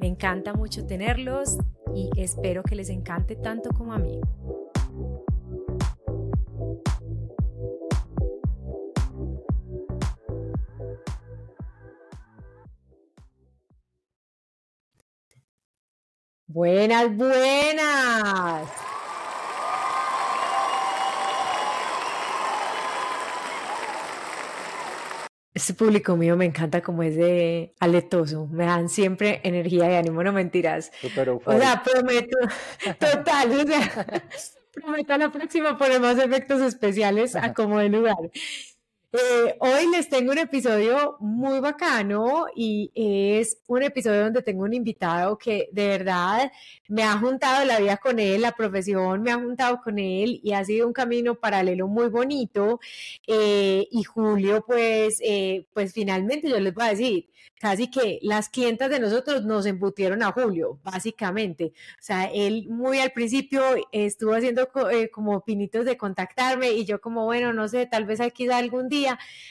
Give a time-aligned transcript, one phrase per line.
[0.00, 1.58] Me encanta mucho tenerlos
[1.94, 4.20] y espero que les encante tanto como a mí.
[16.46, 18.87] Buenas, buenas.
[25.58, 30.22] Este público mío me encanta como es de aletoso, me dan siempre energía y ánimo,
[30.22, 30.92] no mentiras.
[31.44, 32.38] o sea, prometo,
[33.00, 34.06] total, o sea,
[34.72, 38.14] prometo a la próxima poner más efectos especiales a como de lugar.
[39.10, 44.74] Eh, hoy les tengo un episodio muy bacano y es un episodio donde tengo un
[44.74, 46.52] invitado que de verdad
[46.88, 50.52] me ha juntado la vida con él, la profesión me ha juntado con él y
[50.52, 52.80] ha sido un camino paralelo muy bonito.
[53.26, 58.48] Eh, y Julio, pues, eh, pues finalmente yo les voy a decir, casi que las
[58.48, 61.72] clientas de nosotros nos embutieron a Julio, básicamente.
[61.94, 67.00] O sea, él muy al principio estuvo haciendo eh, como pinitos de contactarme y yo
[67.00, 68.97] como, bueno, no sé, tal vez aquí algún día,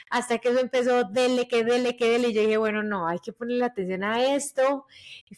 [0.09, 3.19] hasta que eso empezó, dele, que dele, que dele, y yo dije, bueno, no, hay
[3.19, 4.85] que ponerle atención a esto.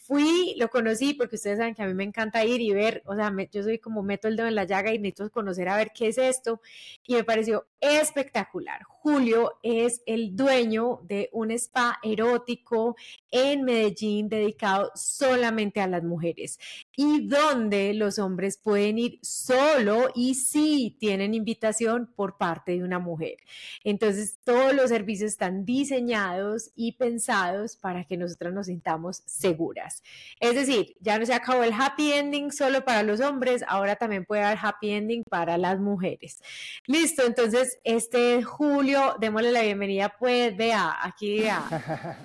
[0.02, 3.16] fui, lo conocí, porque ustedes saben que a mí me encanta ir y ver, o
[3.16, 5.92] sea, yo soy como meto el dedo en la llaga y necesito conocer a ver
[5.94, 6.62] qué es esto,
[7.06, 8.82] y me pareció espectacular.
[9.02, 12.96] Julio es el dueño de un spa erótico
[13.32, 16.60] en Medellín dedicado solamente a las mujeres
[16.98, 23.00] y donde los hombres pueden ir solo y sí tienen invitación por parte de una
[23.00, 23.38] mujer.
[23.86, 30.04] Entonces, todos los servicios están diseñados y pensados para que nosotras nos sintamos seguras.
[30.42, 34.26] Es decir, ya no se acabó el happy ending solo para los hombres, ahora también
[34.26, 36.42] puede haber happy ending para las mujeres.
[36.86, 38.89] Listo, entonces, este Julio,
[39.20, 41.64] démosle la bienvenida, pues, vea, aquí vea.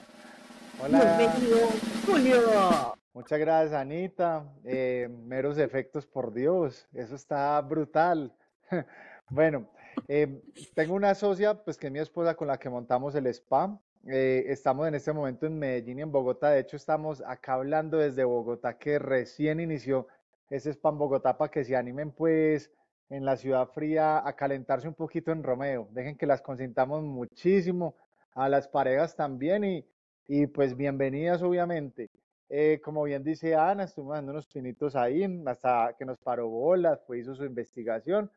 [0.83, 1.17] Hola.
[1.19, 1.59] Bienvenido,
[2.07, 2.95] Julio.
[3.13, 4.45] Muchas gracias, Anita.
[4.65, 6.89] Eh, meros efectos, por Dios.
[6.93, 8.33] Eso está brutal.
[9.31, 9.69] bueno,
[10.09, 10.43] eh,
[10.75, 13.79] tengo una socia, pues que es mi esposa con la que montamos el spa.
[14.07, 16.51] Eh, estamos en este momento en Medellín y en Bogotá.
[16.51, 20.09] De hecho, estamos acá hablando desde Bogotá, que recién inició
[20.49, 22.71] ese spa en Bogotá para que se animen, pues,
[23.11, 25.89] en la ciudad fría a calentarse un poquito en Romeo.
[25.93, 27.97] Dejen que las consintamos muchísimo,
[28.35, 29.87] a las parejas también y,
[30.27, 32.11] y pues bienvenidas, obviamente.
[32.49, 37.01] Eh, como bien dice Ana, estuvimos dando unos pinitos ahí hasta que nos paró bolas,
[37.07, 38.31] pues hizo su investigación.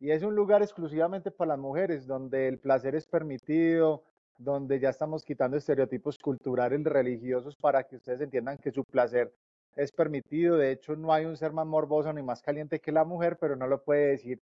[0.00, 4.02] Y es un lugar exclusivamente para las mujeres, donde el placer es permitido,
[4.36, 9.32] donde ya estamos quitando estereotipos culturales religiosos para que ustedes entiendan que su placer
[9.76, 10.56] es permitido.
[10.56, 13.56] De hecho, no hay un ser más morboso ni más caliente que la mujer, pero
[13.56, 14.40] no lo puede decir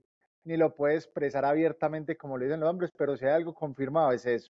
[0.47, 4.13] ni lo puede expresar abiertamente como lo dicen los hombres, pero si hay algo confirmado
[4.13, 4.51] es eso.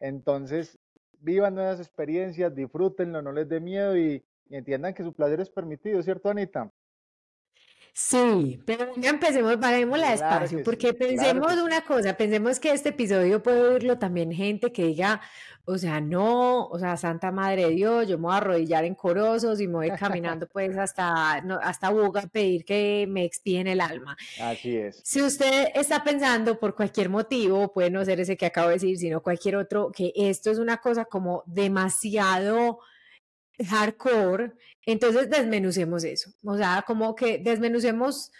[0.00, 0.78] Entonces,
[1.20, 6.02] vivan nuevas experiencias, disfrútenlo, no les dé miedo y, entiendan que su placer es permitido,
[6.02, 6.72] ¿cierto, Anita?
[8.00, 13.60] Sí, pero ya empecemos, la despacio, porque pensemos una cosa, pensemos que este episodio puede
[13.60, 15.20] oírlo también gente que diga,
[15.64, 18.94] o sea, no, o sea, Santa Madre de Dios, yo me voy a arrodillar en
[18.94, 23.66] corosos y me voy caminando pues hasta, no, hasta Boga a pedir que me expíen
[23.66, 24.16] el alma.
[24.40, 25.00] Así es.
[25.02, 28.96] Si usted está pensando por cualquier motivo, puede no ser ese que acabo de decir,
[28.96, 32.78] sino cualquier otro, que esto es una cosa como demasiado
[33.66, 34.52] hardcore,
[34.92, 36.30] entonces desmenucemos eso.
[36.42, 38.32] O sea, como que desmenucemos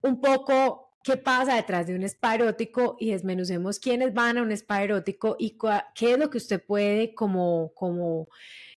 [0.00, 4.52] un poco qué pasa detrás de un spa erótico y desmenucemos quiénes van a un
[4.52, 5.58] spa erótico y
[5.94, 8.28] qué es lo que usted puede como, como,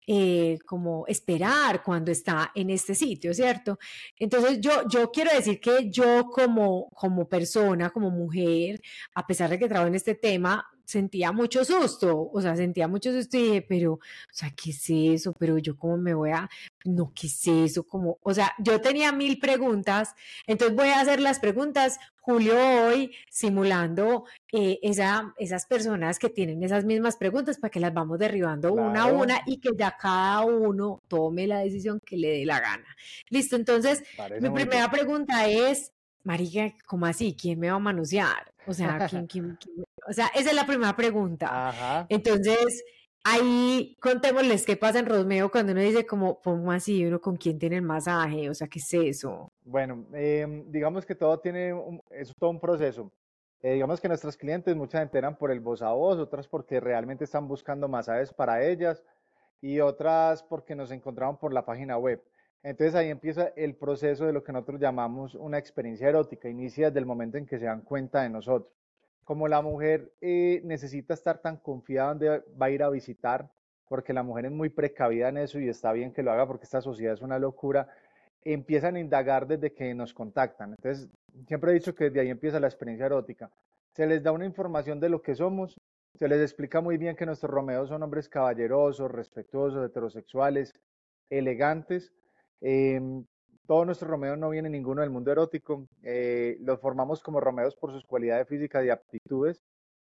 [0.06, 3.78] eh, como esperar cuando está en este sitio, ¿cierto?
[4.18, 8.80] Entonces yo, yo quiero decir que yo como, como persona, como mujer,
[9.14, 13.12] a pesar de que trabajo en este tema, sentía mucho susto, o sea, sentía mucho
[13.12, 14.00] susto y dije, pero, o
[14.30, 15.32] sea, ¿qué es eso?
[15.38, 16.48] Pero yo cómo me voy a,
[16.84, 17.84] no, ¿qué es eso?
[17.84, 20.14] Como, o sea, yo tenía mil preguntas,
[20.46, 22.54] entonces voy a hacer las preguntas, Julio
[22.86, 28.18] hoy, simulando eh, esa, esas personas que tienen esas mismas preguntas para que las vamos
[28.18, 32.46] derribando una a una y que ya cada uno tome la decisión que le dé
[32.46, 32.96] la gana.
[33.28, 34.02] Listo, entonces,
[34.40, 35.92] mi primera pregunta es,
[36.24, 37.36] María, ¿cómo así?
[37.40, 38.52] ¿Quién me va a manosear?
[38.66, 42.06] O sea, ¿quién, quién, quién, o sea, esa es la primera pregunta.
[42.08, 42.84] Entonces,
[43.26, 47.06] Ahí contémosles qué pasa en Romeo cuando uno dice como, ¿cómo así?
[47.06, 48.50] ¿Uno con quién tiene el masaje?
[48.50, 49.50] O sea, ¿qué es eso?
[49.64, 51.72] Bueno, em, digamos que todo tiene,
[52.10, 53.10] es todo un proceso.
[53.62, 56.80] Eh, digamos que nuestros clientes, muchas se enteran por el voz a voz, otras porque
[56.80, 59.02] realmente están buscando masajes para ellas
[59.62, 62.22] y otras porque nos encontraron por la página web.
[62.64, 66.98] Entonces ahí empieza el proceso de lo que nosotros llamamos una experiencia erótica, inicia desde
[66.98, 68.72] el momento en que se dan cuenta de nosotros
[69.24, 73.50] como la mujer eh, necesita estar tan confiada donde va a ir a visitar,
[73.88, 76.64] porque la mujer es muy precavida en eso y está bien que lo haga porque
[76.64, 77.88] esta sociedad es una locura,
[78.42, 80.70] empiezan a indagar desde que nos contactan.
[80.70, 81.08] Entonces,
[81.46, 83.50] siempre he dicho que desde ahí empieza la experiencia erótica.
[83.92, 85.80] Se les da una información de lo que somos,
[86.18, 90.72] se les explica muy bien que nuestros Romeos son hombres caballerosos, respetuosos, heterosexuales,
[91.30, 92.12] elegantes.
[92.60, 93.24] Em,
[93.66, 95.86] todos nuestros Romeos no vienen ninguno del mundo erótico.
[96.02, 99.62] Eh, los formamos como Romeos por sus cualidades físicas y aptitudes.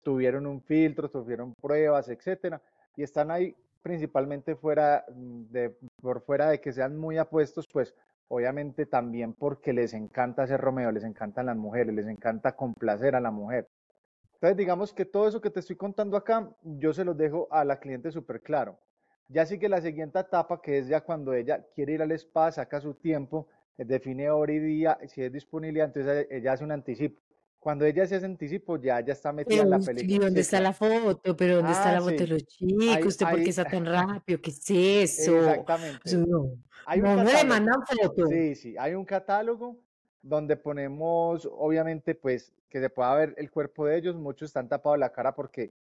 [0.03, 2.61] Tuvieron un filtro, tuvieron pruebas, etcétera.
[2.97, 7.95] Y están ahí principalmente fuera mm, de, por fuera de que sean muy apuestos, pues
[8.29, 13.21] obviamente también porque les encanta ser Romeo, les encantan las mujeres, les encanta complacer a
[13.21, 13.69] la mujer.
[14.35, 17.65] Entonces, digamos que todo eso que te estoy contando acá, yo se los dejo a
[17.65, 18.77] la cliente súper claro.
[19.29, 22.81] Ya sigue la siguiente etapa, que es ya cuando ella quiere ir al spa, saca
[22.81, 27.21] su tiempo, eh, define hora y día, si es disponibilidad, entonces ella hace un anticipo.
[27.59, 30.15] Cuando ella se hace anticipo, ya, ya está metida en la película.
[30.15, 31.37] ¿Y dónde está la foto?
[31.37, 33.07] ¿Pero dónde está la ah, foto de los chicos?
[33.07, 34.41] ¿Usted por qué está tan rápido?
[34.41, 35.39] ¿Qué es eso?
[35.39, 36.17] Exactamente.
[36.17, 36.53] no,
[36.87, 38.29] hay un le mandan foto.
[38.29, 39.77] Sí, sí, hay un catálogo
[40.23, 44.15] donde ponemos, obviamente, pues, que se pueda ver el cuerpo de ellos.
[44.15, 45.73] Muchos están tapados la cara porque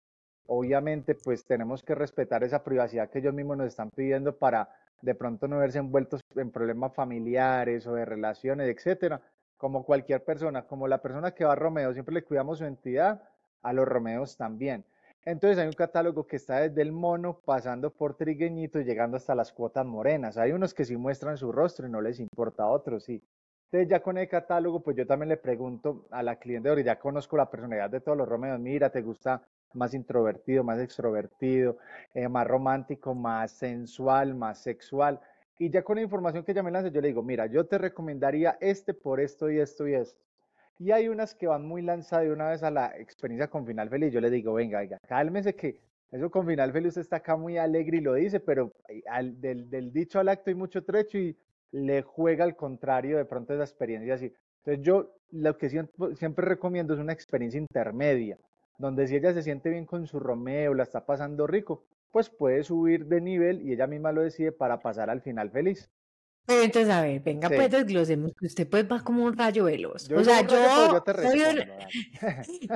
[0.47, 4.69] obviamente pues tenemos que respetar esa privacidad que ellos mismos nos están pidiendo para
[5.01, 9.21] de pronto no verse envueltos en problemas familiares o de relaciones, etcétera,
[9.57, 13.21] como cualquier persona, como la persona que va a Romeo, siempre le cuidamos su entidad,
[13.65, 14.85] a los Romeos también.
[15.25, 19.33] Entonces hay un catálogo que está desde el mono, pasando por trigueñito y llegando hasta
[19.33, 20.37] las cuotas morenas.
[20.37, 23.23] Hay unos que sí muestran su rostro y no les importa a otros, sí.
[23.65, 27.37] Entonces ya con el catálogo, pues yo también le pregunto a la cliente, ya conozco
[27.37, 29.41] la personalidad de todos los Romeos, mira, ¿te gusta
[29.75, 31.77] más introvertido, más extrovertido,
[32.13, 35.19] eh, más romántico, más sensual, más sexual.
[35.57, 37.77] Y ya con la información que ella me lanza, yo le digo, mira, yo te
[37.77, 40.19] recomendaría este por esto y esto y esto.
[40.77, 43.89] Y hay unas que van muy lanzadas de una vez a la experiencia con final
[43.89, 44.11] feliz.
[44.11, 45.79] Yo le digo, venga, venga, cálmese que
[46.11, 48.71] eso con final feliz está acá muy alegre y lo dice, pero
[49.09, 51.37] al, del, dicho al acto hay mucho trecho y
[51.71, 54.31] le juega al contrario de pronto esa experiencia así.
[54.59, 58.37] Entonces yo lo que siempre recomiendo es una experiencia intermedia
[58.77, 62.63] donde si ella se siente bien con su Romeo, la está pasando rico, pues puede
[62.63, 65.89] subir de nivel y ella misma lo decide para pasar al final feliz.
[66.47, 70.11] Entonces, a ver, venga, pues desglosemos que usted pues va como un rayo veloz.
[70.11, 71.03] o sea, yo,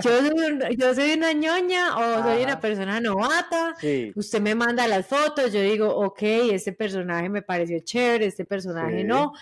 [0.02, 3.76] soy yo, soy una ñoña o soy una persona novata.
[4.16, 6.22] Usted me manda las fotos, yo digo, ok,
[6.52, 9.34] este personaje me pareció chévere, este personaje no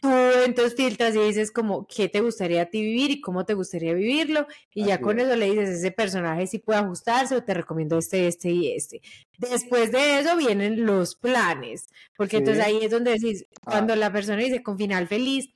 [0.00, 0.08] tú
[0.44, 3.92] entonces filtras y dices como qué te gustaría a ti vivir y cómo te gustaría
[3.92, 7.98] vivirlo y ya con eso le dices ese personaje si puede ajustarse o te recomiendo
[7.98, 9.02] este, este y este.
[9.38, 13.70] Después de eso vienen los planes, porque entonces ahí es donde decís, ah.
[13.70, 15.50] cuando la persona dice con final feliz,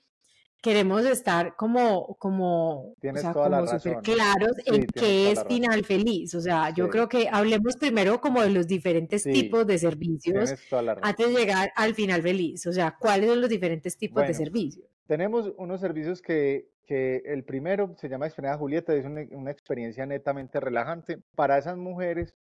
[0.65, 6.35] queremos estar como, como, o sea, como súper claros en qué es final feliz.
[6.35, 10.55] O sea, yo creo que hablemos primero como de los diferentes tipos de servicios
[11.03, 12.67] antes de llegar al final feliz.
[12.67, 14.87] O sea, ¿cuáles son los diferentes tipos de servicios?
[15.07, 20.07] Tenemos unos servicios que, que el primero se llama Experiencia Julieta, es una, una experiencia
[20.07, 22.35] netamente relajante para esas mujeres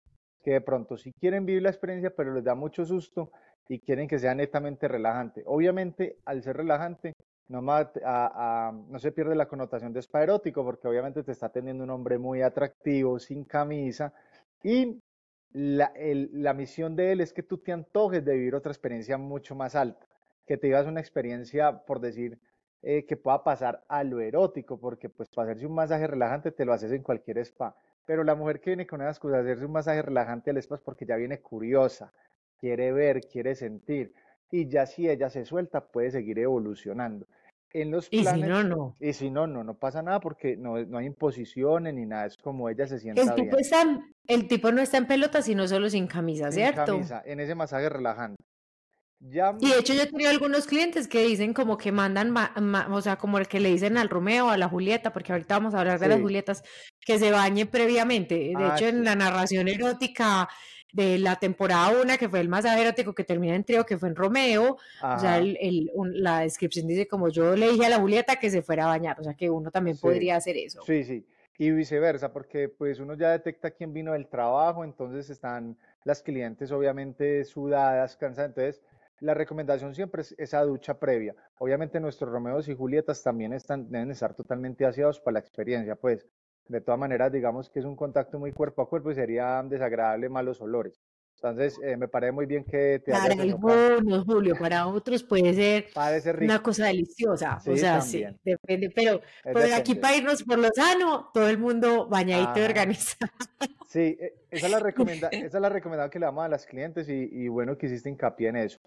[0.44, 3.32] que de pronto sí quieren vivir la experiencia, pero les da mucho susto
[3.68, 5.42] y quieren que sea netamente relajante.
[5.48, 7.14] Obviamente, al ser relajante,
[7.48, 11.90] no, no se pierde la connotación de spa erótico, porque obviamente te está teniendo un
[11.90, 14.14] hombre muy atractivo, sin camisa,
[14.64, 15.02] y
[15.52, 19.56] la, la, misión de él es que tú te antojes de vivir otra experiencia mucho
[19.56, 20.08] más alta,
[20.46, 22.40] que te llevas una experiencia, por decir,
[22.84, 26.66] eh, que pueda pasar a lo erótico, porque pues para hacerse un masaje relajante te
[26.66, 29.72] lo haces en cualquier spa, pero la mujer que viene con esas cosas, hacerse un
[29.72, 32.12] masaje relajante al spa es porque ya viene curiosa,
[32.58, 34.14] quiere ver, quiere sentir,
[34.52, 37.26] y ya si ella se suelta puede seguir evolucionando
[37.74, 38.34] en los planes.
[38.34, 38.96] Y si no, no.
[39.00, 42.38] Y si no, no, no pasa nada porque no, no hay imposiciones ni nada, es
[42.38, 43.84] como ella se sienta el tipo Está,
[44.28, 46.86] el tipo no está en pelota, sino solo sin camisa, sin ¿cierto?
[46.86, 48.44] camisa, en ese masaje relajante.
[49.20, 49.56] Ya...
[49.60, 52.34] Y de hecho yo he tenido algunos clientes que dicen como que mandan,
[52.92, 55.76] o sea, como el que le dicen al Romeo, a la Julieta, porque ahorita vamos
[55.76, 56.64] a hablar de las Julietas,
[57.06, 58.36] que se bañe previamente.
[58.36, 60.50] De ah, hecho, en la narración erótica
[60.94, 64.10] de la temporada 1, que fue el más erótico que termina en trío, que fue
[64.10, 64.78] en Romeo.
[65.02, 68.62] O sea, el, la descripción dice como yo le dije a la Julieta que se
[68.62, 70.82] fuera a bañar, o sea que uno también podría hacer eso.
[70.86, 71.26] Sí, sí.
[71.58, 76.72] Y viceversa, porque pues uno ya detecta quién vino del trabajo, entonces están las clientes
[76.72, 78.50] obviamente sudadas, cansadas.
[78.50, 78.82] Entonces,
[79.20, 81.36] la recomendación siempre es esa ducha previa.
[81.60, 86.28] Obviamente nuestros Romeos y Julietas también están, deben estar totalmente aseados para la experiencia, pues
[86.68, 90.30] de todas maneras digamos que es un contacto muy cuerpo a cuerpo y sería desagradable
[90.30, 91.02] malos olores.
[91.44, 95.88] Entonces, eh, me parece muy bien que te Para algunos, Julio, para otros puede ser
[96.40, 97.60] una cosa deliciosa.
[97.66, 98.92] o sea, sí, depende.
[98.92, 103.32] Pero por aquí para irnos por lo sano, todo el mundo bañadito y organizado.
[103.92, 106.66] Sí, e, esa es, la recomenda esa es la recomendación que le damos a las
[106.66, 108.80] clientes y, y bueno que hiciste hincapié en eso.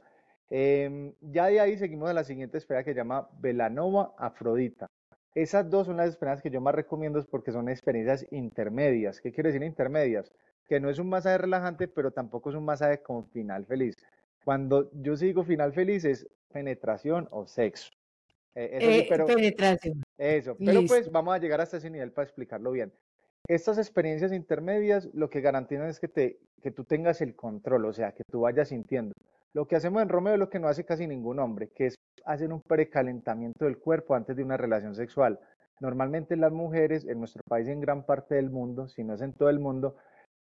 [0.49, 4.89] Em, ya de ahí seguimos a la siguiente espera que se llama Velanova Afrodita.
[5.35, 9.21] Esas dos son las experiencias que yo más recomiendo porque son experiencias intermedias.
[9.21, 10.31] ¿Qué quiere decir intermedias?
[10.69, 13.97] que no es un masaje relajante, pero tampoco es un masaje con final feliz.
[14.45, 17.91] Cuando yo sigo final feliz es penetración o sexo.
[18.55, 20.03] Eh, eso eh, pero, penetración.
[20.17, 22.93] Eso, pero pues vamos a llegar hasta ese nivel para explicarlo bien.
[23.47, 27.93] Estas experiencias intermedias lo que garantizan es que, te, que tú tengas el control, o
[27.93, 29.13] sea, que tú vayas sintiendo.
[29.55, 31.95] Lo que hacemos en Romeo es lo que no hace casi ningún hombre, que es
[32.25, 35.39] hacer un precalentamiento del cuerpo antes de una relación sexual.
[35.79, 39.33] Normalmente las mujeres en nuestro país, en gran parte del mundo, si no es en
[39.33, 39.97] todo el mundo,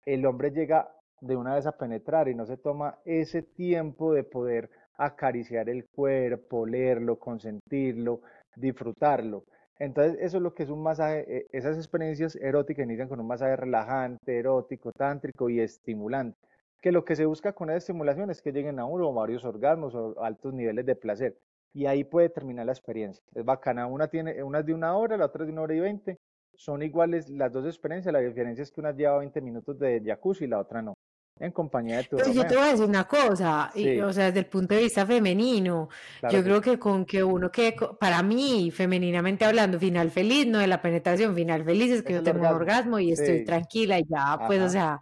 [0.07, 0.89] el hombre llega
[1.21, 5.89] de una vez a penetrar y no se toma ese tiempo de poder acariciar el
[5.89, 8.21] cuerpo, leerlo, consentirlo,
[8.55, 9.45] disfrutarlo.
[9.81, 13.27] Entonces, eso es lo que es un masaje, eh, esas experiencias eróticas inician con un
[13.27, 16.39] masaje relajante, erótico, tántrico y estimulante.
[16.83, 19.47] Que lo que se busca con esa estimulación es que lleguen a uno o varios
[19.47, 21.39] orgasmos o altos niveles de placer.
[21.73, 23.25] Y ahí puede terminar la experiencia.
[23.35, 23.87] Es bacana.
[23.87, 26.19] Una tiene, una es de una hora, la otra es de una hora y veinte
[26.55, 30.45] son iguales las dos experiencias, la diferencia es que una lleva 20 minutos de jacuzzi
[30.45, 30.95] y la otra no.
[31.43, 34.39] En compañía de tu Pero yo te voy a decir una cosa, o sea, desde
[34.39, 35.89] el punto de vista femenino,
[36.31, 40.69] yo creo que con que uno que, para mí, femeninamente hablando, final feliz, no de
[40.69, 43.01] la penetración, final feliz es que yo tengo un orgasmo.
[43.01, 45.01] y estoy tranquila y ya, pues, o sea,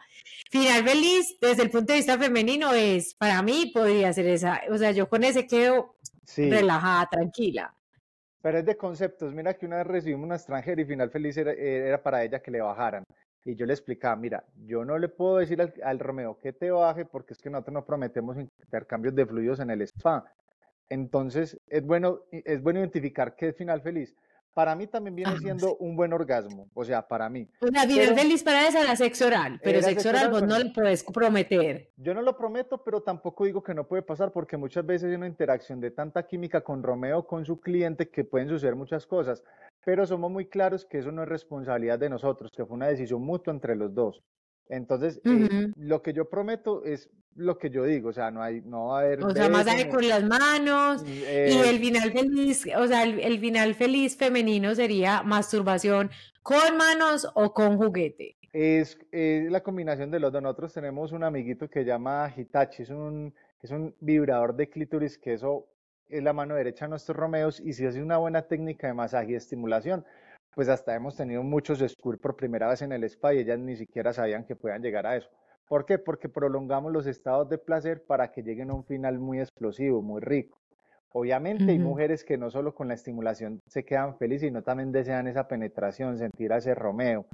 [0.51, 4.79] final feliz desde el punto de vista femenino es, para mí podría ser esa, o
[4.79, 5.97] sea, yo con ese quedo
[6.37, 7.75] relajada, tranquila.
[8.41, 9.35] Pero es de conceptos.
[9.35, 12.63] Mira que una vez recibimos una extranjera y final feliz era, para ella que le
[12.63, 13.05] bajaran.
[13.45, 17.05] Y yo le explicaba, mira, yo no le puedo decir al, Romeo que te baje
[17.05, 20.25] porque es que nosotros no prometemos intercambios de fluidos en el spa.
[20.89, 24.15] Entonces, es bueno, es bueno identificar qué es final feliz
[24.55, 27.49] para mí también viene siendo un buen orgasmo, o sea, para mí.
[27.61, 27.83] O sea,
[28.15, 31.91] feliz para esa la sexo oral, pero sexo oral vos no lo puedes prometer.
[31.97, 35.15] Yo no lo prometo, pero tampoco digo que no puede pasar, porque muchas veces hay
[35.15, 39.43] una interacción de tanta química con Romeo, con su cliente, que pueden suceder muchas cosas,
[39.85, 43.23] pero somos muy claros que eso no es responsabilidad de nosotros, que fue una decisión
[43.23, 44.23] mutua entre los dos.
[44.69, 48.61] Entonces, eh, lo que yo prometo es lo que yo digo, o sea, no hay,
[48.61, 49.25] no va a haber.
[49.25, 51.05] O sea, más allá con las manos.
[51.05, 56.11] y eh, el final feliz, o sea, el, final feliz femenino sería masturbación
[56.43, 58.37] con manos o con juguete.
[58.53, 60.43] Es, la combinación de los dos.
[60.43, 65.35] Nosotros tenemos un amiguito que llama Hitachi, es un, es un vibrador de clítoris que
[65.35, 65.67] eso
[66.11, 69.33] es la mano derecha de nuestros Romeos y si hace una buena técnica de masaje
[69.33, 70.05] y estimulación,
[70.55, 73.77] pues hasta hemos tenido muchos squirt por primera vez en el spa y ellas ni
[73.77, 75.29] siquiera sabían que puedan llegar a eso.
[75.69, 75.99] ¿Por qué?
[75.99, 80.21] Porque prolongamos los estados de placer para que lleguen a un final muy explosivo, muy
[80.21, 80.59] rico.
[81.13, 85.27] Obviamente hay mujeres que no solo con la estimulación se quedan felices, sino también desean
[85.27, 87.27] esa penetración, sentir a ese Romeo.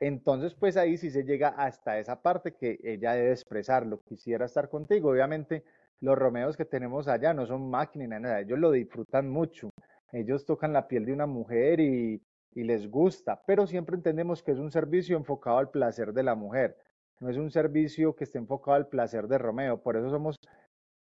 [0.00, 4.00] Entonces, pues ahí sí se llega hasta esa parte que ella debe expresarlo.
[4.00, 5.10] Quisiera estar contigo.
[5.10, 5.64] Obviamente,
[6.02, 8.40] los Romeos que tenemos allá no son máquinas, nada.
[8.40, 9.70] Ellos lo disfrutan mucho.
[10.12, 12.20] Ellos tocan la piel de una mujer y,
[12.54, 16.76] les gusta, pero siempre entendemos que es un servicio enfocado al placer de la mujer,
[17.18, 20.36] no es un servicio que esté enfocado al placer de Romeo, por eso somos,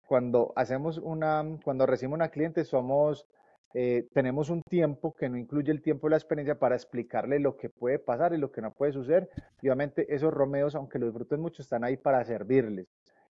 [0.09, 3.29] cuando hacemos una, cuando recibimos una cliente, somos,
[3.75, 7.57] eh, tenemos un tiempo que no incluye el tiempo de la experiencia para explicarle lo
[7.57, 11.41] que puede pasar y lo que no puede suceder, obviamente esos Romeos, aunque lo disfruten
[11.41, 12.89] mucho, están ahí para servirles.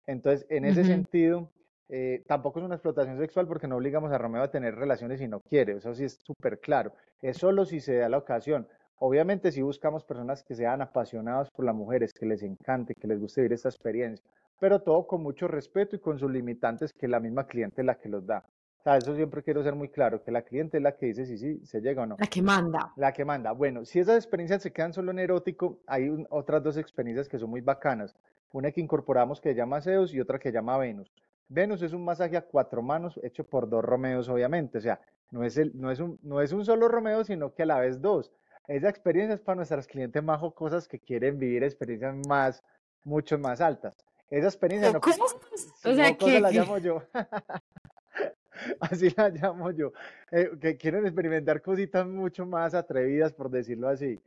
[0.07, 1.51] Entonces, en ese sentido,
[1.89, 5.29] eh, tampoco es una explotación sexual porque no obligamos a Romeo a tener relaciones si
[5.29, 6.95] no quiere, eso sí es súper claro.
[7.21, 8.67] Es solo si se da la ocasión.
[8.97, 13.21] Obviamente si buscamos personas que sean apasionadas por las mujeres, que les encante, que les
[13.21, 14.25] guste vivir esta experiencia,
[14.59, 17.97] pero todo con mucho respeto y con sus limitantes que la misma cliente es la
[17.97, 18.45] que los da.
[18.79, 21.27] O sea, eso siempre quiero ser muy claro, que la cliente es la que dice
[21.27, 22.17] si sí, se llega o no.
[22.19, 22.93] La que manda.
[22.97, 23.53] La que manda.
[23.53, 27.51] Bueno, si esas experiencias se quedan solo en erótico, hay otras dos experiencias que son
[27.51, 28.15] muy bacanas.
[28.53, 31.11] Una que incorporamos que se llama Zeus y otra que se llama Venus.
[31.49, 34.79] Venus es un masaje a cuatro manos hecho por dos Romeos, obviamente.
[34.79, 37.63] O sea, no es, el, no es, un, no es un solo Romeo, sino que
[37.63, 38.33] a la vez dos.
[38.69, 42.63] Esa experiencia es para nuestras clientes más cosas que quieren vivir experiencias más,
[43.05, 43.97] mucho más altas.
[44.31, 45.27] Esa experiencia no, ¿Cómo?
[45.85, 47.03] O sea, que la llamo yo.
[48.81, 49.93] así la llamo yo.
[50.31, 54.19] Eh, que quieren experimentar cositas mucho más atrevidas, por decirlo así.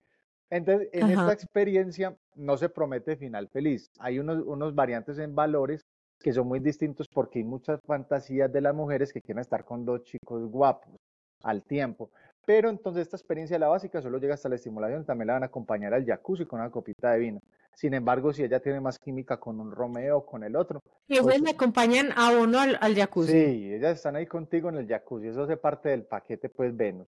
[0.50, 3.90] Entonces, en esta experiencia no se promete final feliz.
[4.00, 5.86] Hay unos, unos variantes en valores
[6.20, 9.86] que son muy distintos porque hay muchas fantasías de las mujeres que quieren estar con
[9.86, 10.96] dos chicos guapos
[11.44, 12.10] al tiempo.
[12.46, 15.48] Pero entonces esta experiencia la básica solo llega hasta la estimulación, también la van a
[15.48, 17.42] acompañar al jacuzzi con una copita de vino.
[17.74, 20.82] Sin embargo, si ella tiene más química con un Romeo o con el otro.
[21.08, 23.32] Y pues, me acompañan a uno al, al, jacuzzi.
[23.32, 27.08] Sí, ellas están ahí contigo en el jacuzzi, eso hace parte del paquete, pues Venus.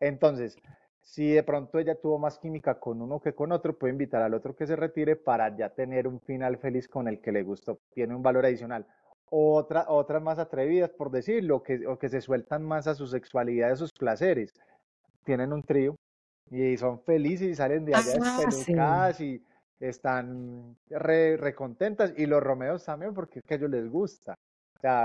[0.00, 0.56] Entonces,
[1.04, 4.32] si de pronto ella tuvo más química con uno que con otro, puede invitar al
[4.32, 7.78] otro que se retire para ya tener un final feliz con el que le gustó.
[7.92, 8.86] Tiene un valor adicional.
[9.28, 13.72] Otra, otras más atrevidas, por decirlo, que, o que se sueltan más a su sexualidad,
[13.72, 14.54] a sus placeres.
[15.24, 15.94] Tienen un trío
[16.50, 18.18] y son felices y salen de allá
[18.78, 19.42] ah, y
[19.80, 22.14] están re, recontentas.
[22.16, 24.34] Y los Romeos también, porque es que a ellos les gusta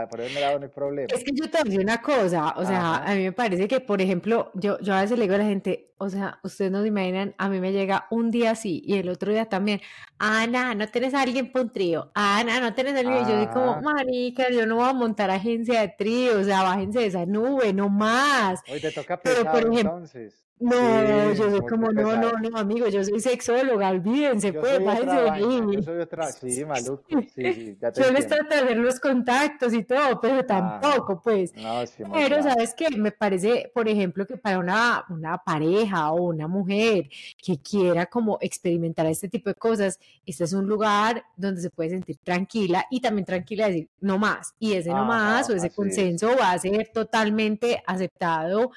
[0.10, 1.08] por eso me da un problema.
[1.14, 4.02] Es que yo te digo una cosa, o sea, a mí me parece que, por
[4.02, 6.88] ejemplo, yo, yo a veces le digo a la gente, o sea, ustedes no se
[6.88, 9.82] imaginan, a mí me llega un día así y el otro día también,
[10.18, 13.52] Ana, no tienes a alguien para un trío, Ana, no tienes a alguien, yo digo
[13.54, 13.82] como, ah.
[13.82, 17.72] marica, yo no voy a montar agencia de trío, o sea, bájense de esa nube,
[17.74, 18.62] no más.
[18.70, 20.49] Hoy te toca pesado, Pero, por ejemplo, entonces.
[20.60, 25.30] No, yo soy como, no, no, no, amigo, yo soy sexóloga, olvídense, pues, bájense de
[25.30, 25.62] ahí.
[25.72, 29.00] Yo soy otra, sí, maluco, sí, sí, ya te Yo les trato de ver los
[29.00, 31.56] contactos y todo, pero tampoco, pues.
[31.56, 32.90] No, sí, pero, ¿sabes qué?
[32.90, 37.10] Me parece, por ejemplo, que para una, una pareja o una mujer
[37.42, 41.92] que quiera como experimentar este tipo de cosas, este es un lugar donde se puede
[41.92, 44.54] sentir tranquila y también tranquila decir, no más.
[44.60, 48.72] Y ese no más o ese consenso va a ser totalmente aceptado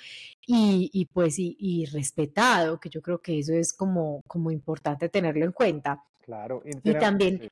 [0.54, 5.46] y, y pues y, respetado, que yo creo que eso es como, como importante tenerlo
[5.46, 6.04] en cuenta.
[6.20, 6.62] Claro.
[6.64, 7.48] Y, también,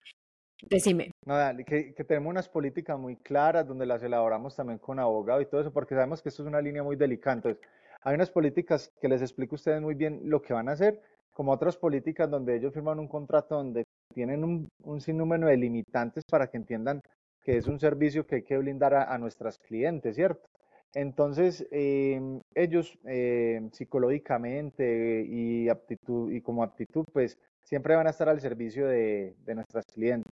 [0.69, 1.11] decime.
[1.25, 5.47] No, que, que, tenemos unas políticas muy claras donde las elaboramos también con abogado y
[5.47, 7.37] todo eso, porque sabemos que esto es una línea muy delicada.
[7.37, 7.63] Entonces,
[8.03, 11.01] hay unas políticas que les explico a ustedes muy bien lo que van a hacer,
[11.33, 16.25] como otras políticas donde ellos firman un contrato donde tienen un, un sinnúmero de limitantes
[16.31, 17.01] para que entiendan
[17.43, 20.47] que es un servicio que hay que blindar a, a nuestras clientes, ¿cierto?
[20.95, 28.29] Entonces, em, ellos em, psicológicamente y aptitud y como aptitud, pues siempre van a estar
[28.29, 30.33] al servicio de, nuestras clientes.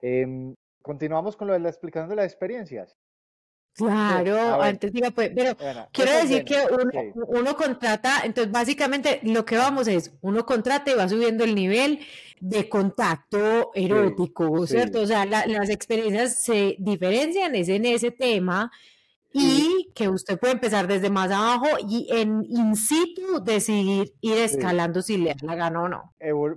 [0.00, 2.96] Em, continuamos con lo de la explicación de las experiencias.
[3.74, 5.56] Claro, antes diga, pues, pero
[5.92, 6.58] quiero decir que
[7.26, 12.00] uno, contrata, entonces básicamente lo que vamos es, uno contrata y va subiendo el nivel
[12.38, 15.00] de contacto erótico, ¿cierto?
[15.00, 18.70] O sea, las experiencias se diferencian, es en ese tema,
[19.32, 25.02] y que usted puede empezar desde más abajo y en in situ decidir ir escalando
[25.02, 26.14] si le da la gana o no.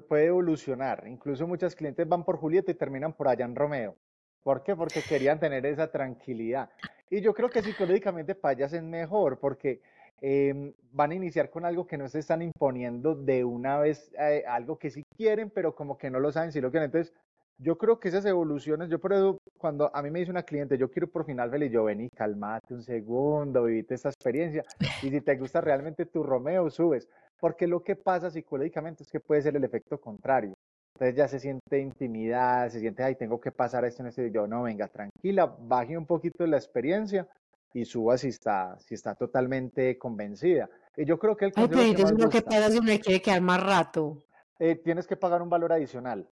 [0.08, 1.06] puede evolucionar.
[1.08, 3.96] Incluso muchas clientes van por Julieta y terminan por allá en Romeo.
[4.44, 4.76] ¿Por qué?
[4.76, 6.70] Porque querían tener esa tranquilidad.
[7.10, 9.82] Y yo creo que psicológicamente para ellas es mejor porque
[10.22, 14.44] em, van a iniciar con algo que no se están imponiendo de una vez, eh,
[14.48, 16.86] algo que sí quieren, pero como que no lo saben si lo quieren.
[16.86, 17.14] Entonces,
[17.58, 20.78] yo creo que esas evoluciones, yo por eso, cuando a mí me dice una cliente,
[20.78, 24.64] yo quiero por final feliz, yo vení, calmate un segundo, vivite esta experiencia,
[25.04, 27.08] y si te gusta realmente tu Romeo, subes,
[27.40, 30.54] porque lo que pasa psicológicamente es que puede ser el efecto contrario.
[30.96, 34.48] Entonces ya se siente intimidad, se siente, ay, tengo que pasar esto en este, yo
[34.48, 37.28] no, venga, tranquila, baje un poquito la experiencia
[37.74, 40.70] y suba si está, si está totalmente convencida.
[40.96, 43.22] Y yo creo que el Ay, pero que es lo que pasa si me quiere
[43.22, 44.24] quedar más rato.
[44.58, 46.30] Eh, tienes que pagar un valor adicional.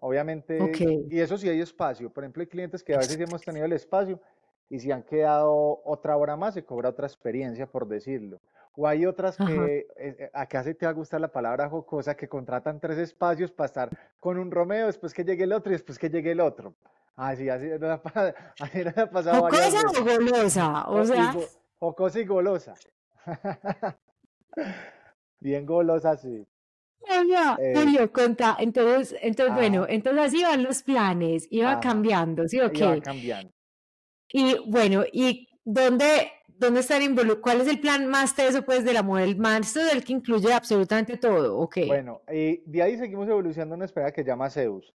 [0.00, 0.58] Obviamente,
[1.10, 2.10] y eso sí hay espacio.
[2.10, 4.20] Por ejemplo, hay clientes que a veces hemos tenido el espacio
[4.68, 8.40] y si han quedado otra hora más, se cobra otra experiencia, por decirlo.
[8.76, 12.80] O hay otras que, eh, acá te va a gustar la palabra jocosa, que contratan
[12.80, 16.10] tres espacios para estar con un Romeo, después que llegue el otro y después que
[16.10, 16.74] llegue el otro.
[17.16, 18.34] Ah, sí, así no ha, pasado
[19.42, 20.88] ¿Jocosa o golosa?
[20.88, 21.34] O sea...
[21.78, 22.74] Jocosa y golosa.
[25.40, 26.46] Bien golosa, sí.
[27.08, 32.70] Eh, Julio, conta, entonces, entonces bueno, entonces así van los planes, iba cambiando, ¿sí o
[32.70, 32.84] qué?
[32.84, 33.52] Iba cambiando.
[34.32, 37.42] Y bueno, ¿y dónde, dónde están involucrados?
[37.42, 39.36] ¿Cuál es el plan más teso, pues, de la mujer?
[39.36, 41.78] Más del que incluye absolutamente todo, ¿ok?
[41.86, 44.92] Bueno, y de ahí seguimos evolucionando una espera que llama Zeus.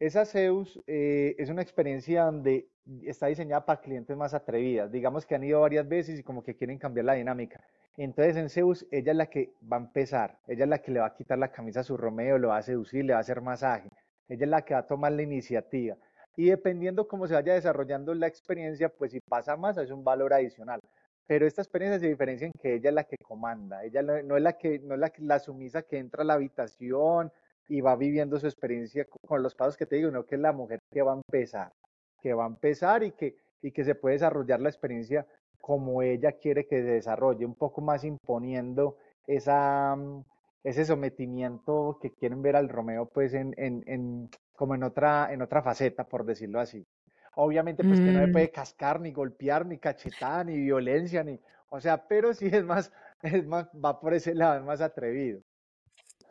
[0.00, 2.71] Esa Zeus eh, es una experiencia donde
[3.04, 6.56] está diseñada para clientes más atrevidas, digamos que han ido varias veces y como que
[6.56, 7.60] quieren cambiar la dinámica.
[7.96, 11.00] Entonces en Zeus, ella es la que va a empezar, ella es la que le
[11.00, 13.20] va a quitar la camisa a su Romeo, lo va a seducir, le va a
[13.20, 13.88] hacer masaje,
[14.28, 15.96] ella es la que va a tomar la iniciativa.
[16.34, 20.32] Y dependiendo cómo se vaya desarrollando la experiencia, pues si pasa más es un valor
[20.32, 20.80] adicional.
[21.26, 24.42] Pero esta experiencia se diferencia en que ella es la que comanda, ella no, es
[24.42, 27.30] la que no es la, la sumisa que entra a la habitación
[27.68, 30.52] y va viviendo su experiencia con los pasos que te digo, no que es la
[30.52, 31.72] mujer que va a empezar,
[32.22, 35.26] que va a empezar y que, y que se puede desarrollar la experiencia
[35.60, 40.24] como ella quiere que se desarrolle, un poco más imponiendo esa, mm,
[40.64, 45.42] ese sometimiento que quieren ver al Romeo pues en, en, en, como en otra, en
[45.42, 46.86] otra faceta, por decirlo así.
[47.34, 48.32] Obviamente pues que no le mm.
[48.32, 52.92] puede cascar, ni golpear, ni cachetar, ni violencia, ni, o sea, pero sí es más,
[53.22, 55.40] es más, va por ese lado, es más atrevido.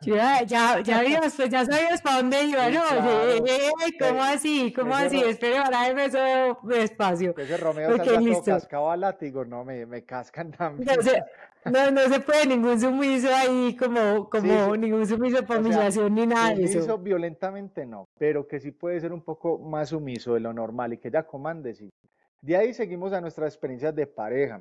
[0.02, 2.80] Ya, ya, ya, pues ya sabías para dónde iba, ¿no?
[3.98, 4.72] ¿Cómo así?
[4.74, 5.22] ¿Cómo así?
[5.22, 7.34] Espere, ahora eso despacio.
[7.36, 8.44] Ese Romeo okay, listo.
[8.50, 10.88] cascaba látigo, no, me, me cascan también.
[11.64, 16.54] No, no, se puede ningún sumiso ahí, como, como ningún sumiso por humillación ni nada
[16.54, 16.98] de eso.
[16.98, 20.98] violentamente no, pero que sí puede ser un poco más sumiso de lo normal y
[20.98, 21.88] que ya comande, sí.
[22.40, 24.60] De ahí seguimos a nuestras experiencias de pareja.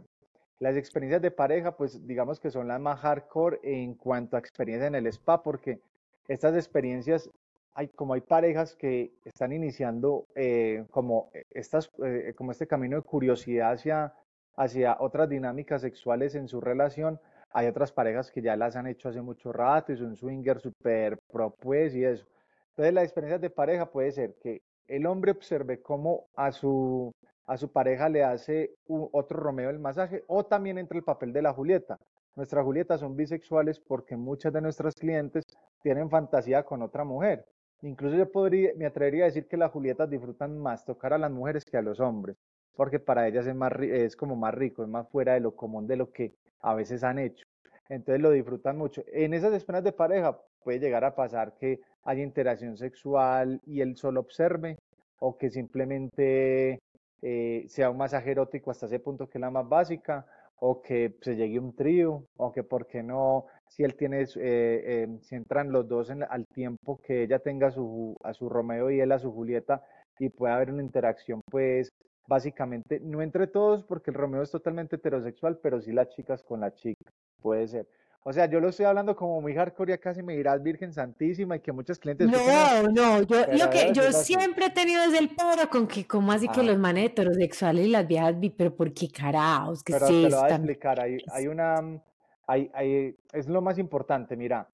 [0.62, 4.86] Las experiencias de pareja, pues digamos que son las más hardcore en cuanto a experiencia
[4.86, 5.80] en el spa, porque
[6.28, 7.32] estas experiencias,
[7.74, 13.02] hay, como hay parejas que están iniciando eh, como, estas, eh, como este camino de
[13.02, 14.14] curiosidad hacia,
[14.56, 17.20] hacia otras dinámicas sexuales en su relación,
[17.50, 21.18] hay otras parejas que ya las han hecho hace mucho rato y son swingers super
[21.32, 22.28] pro pues y eso.
[22.70, 27.12] Entonces las experiencias de pareja puede ser que el hombre observe cómo a su
[27.52, 31.42] a su pareja le hace otro Romeo el masaje o también entra el papel de
[31.42, 31.98] la Julieta.
[32.38, 35.44] Nuestras Julietas son bisexuales porque muchas de nuestras clientes
[35.84, 37.44] tienen fantasía con otra mujer.
[37.82, 41.30] Incluso yo podría, me atrevería a decir que las Julietas disfrutan más tocar a las
[41.30, 42.38] mujeres que a los hombres,
[42.74, 45.88] porque para ellas es, más, es como más rico, es más fuera de lo común
[45.88, 47.44] de lo que a veces han hecho.
[47.90, 49.04] Entonces lo disfrutan mucho.
[49.12, 53.98] En esas escenas de pareja puede llegar a pasar que haya interacción sexual y él
[53.98, 54.78] solo observe
[55.20, 56.80] o que simplemente
[57.22, 60.26] eh, sea un masaje erótico hasta ese punto que es la más básica,
[60.64, 63.48] o que se llegue un trío, o que, ¿por qué no?
[63.68, 67.68] Si él tiene, eh, em, si entran los dos en, al tiempo que ella tenga
[67.68, 68.16] a su,
[68.50, 69.84] Romeo y él a su Julieta,
[70.20, 71.92] y puede haber una interacción, pues,
[72.28, 76.62] básicamente, no entre todos, porque el Romeo es totalmente heterosexual, pero sí las chicas con
[76.62, 77.88] la chica, puede ser.
[78.24, 81.56] O sea, yo lo estoy hablando como muy hardcore, ya casi me dirás Virgen Santísima
[81.56, 82.30] y que muchos clientes...
[82.30, 86.32] No, no, yo lo que yo siempre he tenido desde el paro con que como
[86.32, 86.64] así que ah.
[86.64, 89.84] los manes heterosexuales y las viejas vi, pero ¿por qué carajos?
[89.84, 92.02] ¿Qué pero te lo voy a explicar, hay, hay una...
[92.48, 94.68] Hay, hay, es lo más importante, mira,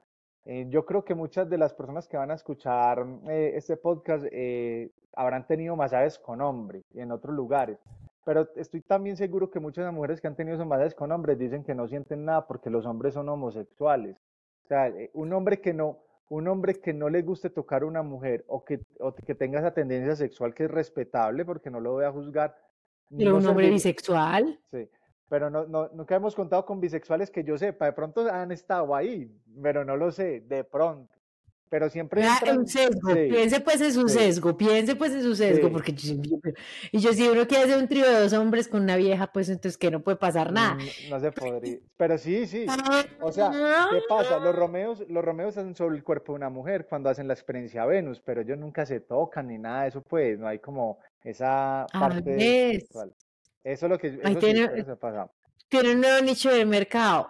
[0.49, 4.25] eh, yo creo que muchas de las personas que van a escuchar eh, este podcast
[4.31, 7.77] eh, habrán tenido masajes con hombre en otros lugares.
[8.27, 11.73] Pero estoy también seguro que muchas mujeres que han tenido sombras con hombres dicen que
[11.73, 14.17] no sienten nada porque los hombres son homosexuales.
[14.65, 17.85] O sea, eh, un hombre que no, un hombre que no le guste tocar a
[17.85, 21.79] una mujer o que, o que tenga esa tendencia sexual que es respetable, porque no
[21.79, 22.53] lo voy a juzgar.
[23.17, 24.59] Pero un hombre bisexual.
[24.71, 24.89] Sí,
[25.29, 28.93] pero no, no, nunca hemos contado con bisexuales que yo sepa, de pronto han estado
[28.93, 31.16] ahí, pero no lo sé, de pronto.
[31.69, 32.23] Pero siempre.
[32.55, 36.15] un sesgo, piense pues en su sesgo, piense pues en su sesgo, porque yo,
[36.91, 39.49] y yo si uno quiere hacer un trío de dos hombres con una vieja, pues
[39.49, 40.75] entonces que no puede pasar nada.
[40.75, 41.77] Mm, no, se podría.
[41.97, 42.65] Pero sí, sí.
[43.19, 43.51] O sea,
[43.91, 44.39] ¿qué pasa?
[44.39, 47.85] Los Romeos, los Romeos hacen sobre el cuerpo de una mujer cuando hacen la experiencia
[47.85, 51.85] Venus, pero ellos nunca se tocan ni nada de eso, pues, no hay como esa
[51.91, 52.87] parte.
[53.63, 54.69] Eso es lo que eso tiene,
[55.67, 57.27] tiene un nuevo nicho de mercado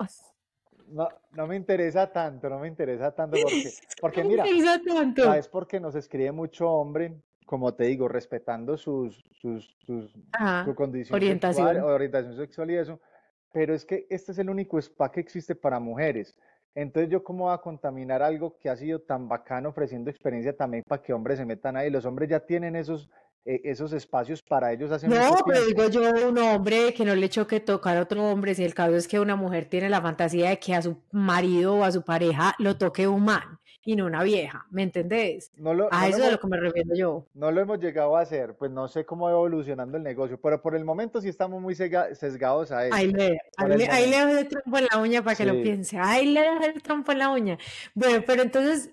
[0.88, 3.71] no, no me interesa tanto, no me interesa tanto porque,
[4.02, 4.45] porque mira,
[4.86, 5.23] tanto?
[5.23, 5.47] ¿sabes?
[5.47, 7.13] Porque nos escribe mucho hombre,
[7.45, 10.12] como te digo, respetando sus, sus, sus
[10.65, 11.67] su condición orientación.
[11.67, 13.00] Sexual, orientación sexual y eso,
[13.52, 16.38] pero es que este es el único spa que existe para mujeres.
[16.76, 20.84] Entonces, ¿yo cómo voy a contaminar algo que ha sido tan bacano ofreciendo experiencia también
[20.88, 21.89] para que hombres se metan ahí?
[21.89, 23.10] Los hombres ya tienen esos,
[23.47, 27.29] e, esos espacios para ellos hacen No, pero digo yo, un hombre que no le
[27.29, 30.49] choque tocar a otro hombre, si el caso es que una mujer tiene la fantasía
[30.49, 34.05] de que a su marido o a su pareja lo toque un man y no
[34.05, 35.49] una vieja, ¿me entendés?
[35.55, 37.25] No lo, a eso es a lo que me refiero yo.
[37.33, 40.62] No lo hemos llegado a hacer, pues no sé cómo va evolucionando el negocio, pero
[40.62, 42.93] por el momento sí estamos muy sesgados a eso.
[42.93, 46.33] Ahí le, ahí le, dejo el trompo en la uña para que lo piense, ahí
[46.33, 47.57] le dejo el trompo en la uña.
[47.95, 48.91] Bueno, pero entonces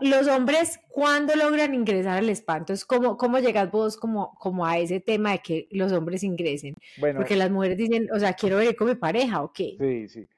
[0.00, 2.56] los hombres, ¿cuándo logran ingresar al spa?
[2.56, 6.74] Entonces, ¿cómo, cómo llegas vos como, como a ese tema de que los hombres ingresen?
[6.98, 9.76] Bueno, Porque las mujeres dicen, o sea, quiero ver con mi pareja, ¿o qué?
[9.78, 10.28] Sí, sí.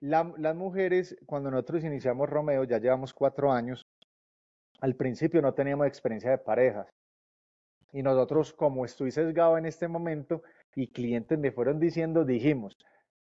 [0.00, 3.86] las mujeres, cuando nosotros iniciamos Romeo, ya llevamos cuatro años,
[4.80, 6.86] al principio no teníamos experiencia de parejas.
[7.92, 10.42] Y nosotros, como estoy sesgado en este momento
[10.74, 12.76] y clientes me fueron diciendo, dijimos,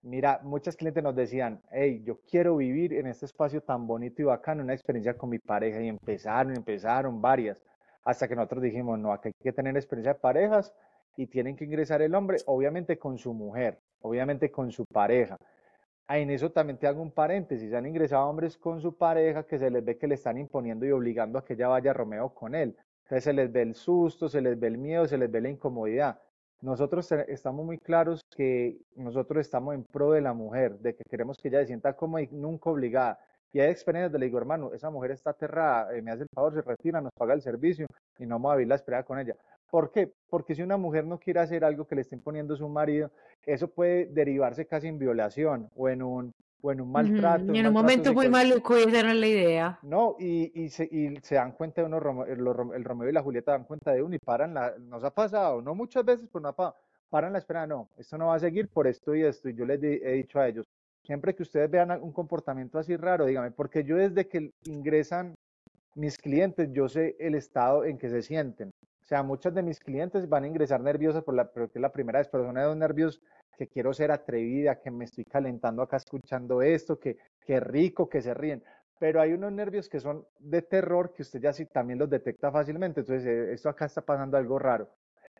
[0.03, 4.25] Mira, muchas clientes nos decían, hey, yo quiero vivir en este espacio tan bonito y
[4.25, 5.81] bacano, una experiencia con mi pareja.
[5.81, 7.63] Y empezaron, empezaron varias,
[8.03, 10.73] hasta que nosotros dijimos, no, aquí hay que tener experiencia de parejas
[11.15, 15.37] y tienen que ingresar el hombre, obviamente con su mujer, obviamente con su pareja.
[16.07, 19.57] Ah, en eso también te hago un paréntesis, han ingresado hombres con su pareja que
[19.57, 22.33] se les ve que le están imponiendo y obligando a que ella vaya a Romeo
[22.33, 22.75] con él.
[23.03, 25.49] Entonces se les ve el susto, se les ve el miedo, se les ve la
[25.49, 26.19] incomodidad.
[26.63, 31.37] Nosotros estamos muy claros que nosotros estamos en pro de la mujer, de que queremos
[31.37, 33.19] que ella se sienta como y nunca obligada.
[33.51, 36.29] Y hay experiencias donde le digo, hermano, esa mujer está aterrada, eh, me hace el
[36.33, 37.85] favor, se retira, nos paga el servicio
[38.17, 39.35] y no voy a la espera con ella.
[39.69, 40.13] ¿Por qué?
[40.29, 43.11] Porque si una mujer no quiere hacer algo que le esté imponiendo su marido,
[43.45, 47.53] eso puede derivarse casi en violación o en un, o en un maltrato.
[47.53, 49.79] Y en un, momento muy maluco, y esa era la idea.
[49.81, 53.51] No, y, y, se, y se dan cuenta de uno, el, Romeo y la Julieta
[53.51, 56.49] dan cuenta de uno y paran, la, nos ha pasado, no muchas veces, pero no
[56.49, 56.77] ha pasado,
[57.09, 59.49] paran la espera, no, esto no va a seguir por esto y esto.
[59.49, 60.65] Y yo les he dicho a ellos,
[61.03, 65.35] siempre que ustedes vean un comportamiento así raro, dígame, porque yo desde que ingresan
[65.95, 68.69] mis clientes, yo sé el estado en que se sienten.
[69.01, 71.91] O sea, muchos de mis clientes van a ingresar nerviosas por la, porque es la
[71.91, 73.21] primera vez, pero son nervios
[73.57, 78.21] que quiero ser atrevida, que me estoy calentando acá escuchando esto, que, que rico, que
[78.21, 78.63] se ríen.
[78.99, 82.51] Pero hay unos nervios que son de terror que usted ya sí también los detecta
[82.51, 83.01] fácilmente.
[83.01, 84.89] Entonces, eh, esto acá está pasando algo raro.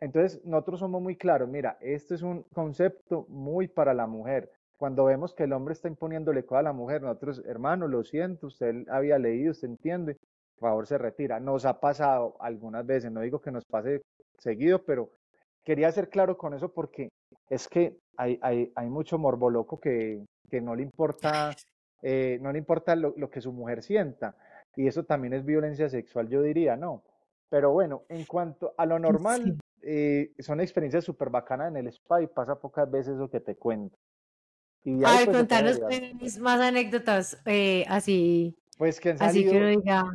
[0.00, 1.48] Entonces, nosotros somos muy claros.
[1.48, 4.50] Mira, este es un concepto muy para la mujer.
[4.76, 8.48] Cuando vemos que el hombre está imponiéndole cosas a la mujer, nosotros, hermano, lo siento,
[8.48, 10.18] usted había leído, usted entiende,
[10.58, 11.40] por favor se retira.
[11.40, 14.02] Nos ha pasado algunas veces, no digo que nos pase
[14.38, 15.10] seguido, pero
[15.64, 17.08] quería ser claro con eso porque
[17.48, 21.54] es que hay, hay, hay mucho morbo loco que, que no le importa,
[22.02, 24.36] eh, no le importa lo, lo, que su mujer sienta.
[24.76, 27.02] Y eso también es violencia sexual, yo diría, ¿no?
[27.48, 32.22] Pero bueno, en cuanto a lo normal, eh, son experiencias súper bacanas en el spa
[32.22, 33.96] y pasa pocas veces lo que te cuento.
[34.82, 35.80] Y a ver, pues, contanos
[36.40, 39.52] más anécdotas eh, así pues que han salido,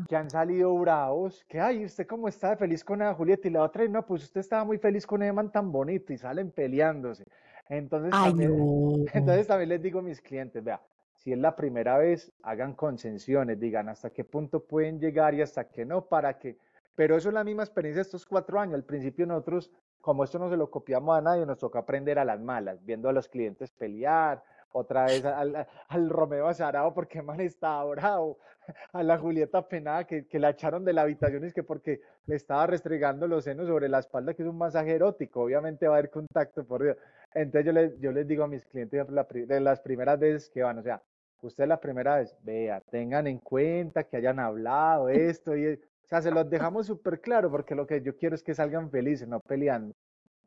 [0.07, 3.63] que, han salido bravos, que ay, usted cómo está feliz con Eva Julieta y la
[3.63, 7.25] otra, no, pues usted estaba muy feliz con Eman tan bonito y salen peleándose.
[7.69, 8.51] Entonces, también,
[9.13, 10.81] entonces también les digo a mis clientes, vea,
[11.15, 15.65] si es la primera vez, hagan concesiones, digan hasta qué punto pueden llegar y hasta
[15.65, 16.57] qué no, para que,
[16.95, 18.75] pero eso es la misma experiencia de estos cuatro años.
[18.75, 22.25] Al principio nosotros, como esto no se lo copiamos a nadie, nos toca aprender a
[22.25, 27.83] las malas, viendo a los clientes pelear, otra vez al, Romeo Azarado porque man estaba
[27.85, 28.37] bravo,
[28.93, 32.35] a la Julieta Penada que, que, la echaron de la habitación es que porque le
[32.35, 35.97] estaba restregando los senos sobre la espalda, que es un masaje erótico, obviamente va a
[35.97, 36.97] haber contacto por Dios.
[37.33, 40.79] Entonces yo les, yo les digo a mis clientes de las primeras veces que van,
[40.79, 41.01] o sea,
[41.41, 46.21] usted la primera vez, vea, tengan en cuenta que hayan hablado esto y, o sea,
[46.21, 49.39] se los dejamos súper claro porque lo que yo quiero es que salgan felices, no
[49.39, 49.95] peleando.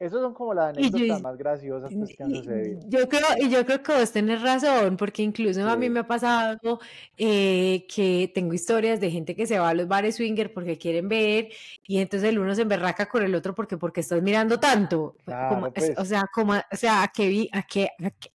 [0.02, 2.80] Esas son como las anécdotas más graciosas pues, que han sucedido.
[2.88, 6.06] Yo creo, y yo creo que vos tenés razón, porque incluso a mí me ha
[6.08, 6.80] pasado
[7.16, 11.08] eh, que tengo historias de gente que se va a los bares swinger porque quieren
[11.08, 11.50] ver,
[11.86, 15.14] y entonces el uno se emberraca con el otro porque porque estás mirando tanto.
[15.24, 15.92] Pues.
[15.96, 17.90] O sea, como, o sea, ¿a qué, vi, a qué,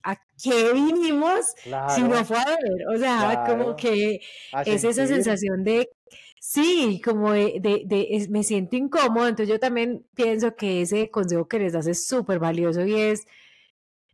[0.05, 1.53] a qué, vinimos
[1.89, 2.95] si no fue a ver?
[2.95, 4.21] O sea, como que
[4.65, 5.91] es esa sensación de
[6.49, 11.59] Sí, como de, de, me siento incómodo, entonces yo también pienso que ese consejo que
[11.59, 13.27] les das es súper valioso y es,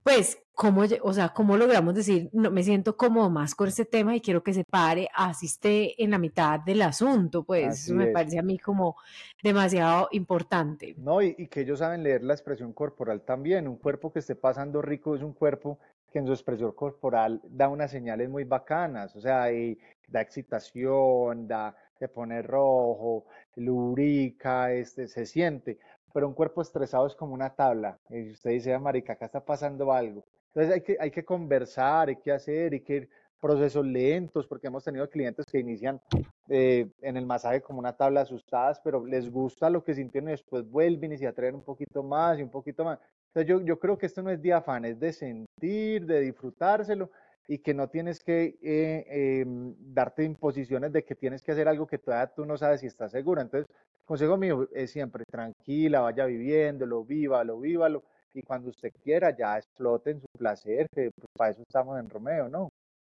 [0.02, 4.16] pues, cómo, o sea, cómo logramos decir, no, me siento cómodo más con este tema
[4.16, 8.38] y quiero que se pare, asiste en la mitad del asunto, pues, eso me parece
[8.38, 8.96] a mí como
[9.42, 10.94] demasiado importante.
[10.96, 14.36] No, y, y, que ellos saben leer la expresión corporal también, un cuerpo que esté
[14.36, 15.78] pasando rico es un cuerpo
[16.10, 21.46] que en su expresión corporal da unas señales muy bacanas, o sea, y da excitación,
[21.46, 25.78] da se pone rojo, lubrica, este, se siente,
[26.12, 29.44] pero un cuerpo estresado es como una tabla, y usted dice, ah, marica, acá está
[29.44, 30.24] pasando algo.
[30.48, 34.66] Entonces hay que, hay que conversar, hay que hacer, hay que ir procesos lentos, porque
[34.66, 36.00] hemos tenido clientes que inician
[36.48, 40.32] eh, en el masaje como una tabla asustadas, pero les gusta lo que sintieron y
[40.32, 42.98] después vuelven y se atreven un poquito más y un poquito más.
[43.28, 47.10] Entonces yo, yo creo que esto no es de es de sentir, de disfrutárselo
[47.48, 51.86] y que no tienes que eh, em, darte imposiciones de que tienes que hacer algo
[51.86, 53.42] que todavía tú no sabes si estás segura.
[53.42, 53.66] Entonces,
[54.04, 60.10] consejo mío es siempre tranquila, vaya viviéndolo, vívalo, vívalo, y cuando usted quiera ya explote
[60.10, 62.70] en su placer, que pues, para eso estamos en Romeo, ¿no?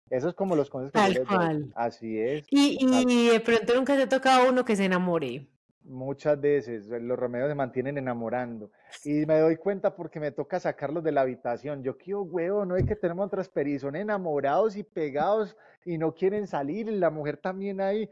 [0.10, 1.72] Eso es como los consejos que Tal cual.
[1.76, 2.46] Así es.
[2.50, 5.48] Y, y de pronto nunca se toca a uno que se enamore
[5.84, 8.72] muchas veces los remedios se mantienen enamorando
[9.04, 11.84] y me doy cuenta porque me toca sacarlos de la habitación.
[11.84, 16.14] Yo quiero huevo, no es que tenemos otras peris, son enamorados y pegados y no
[16.14, 18.10] quieren salir y la mujer también ahí.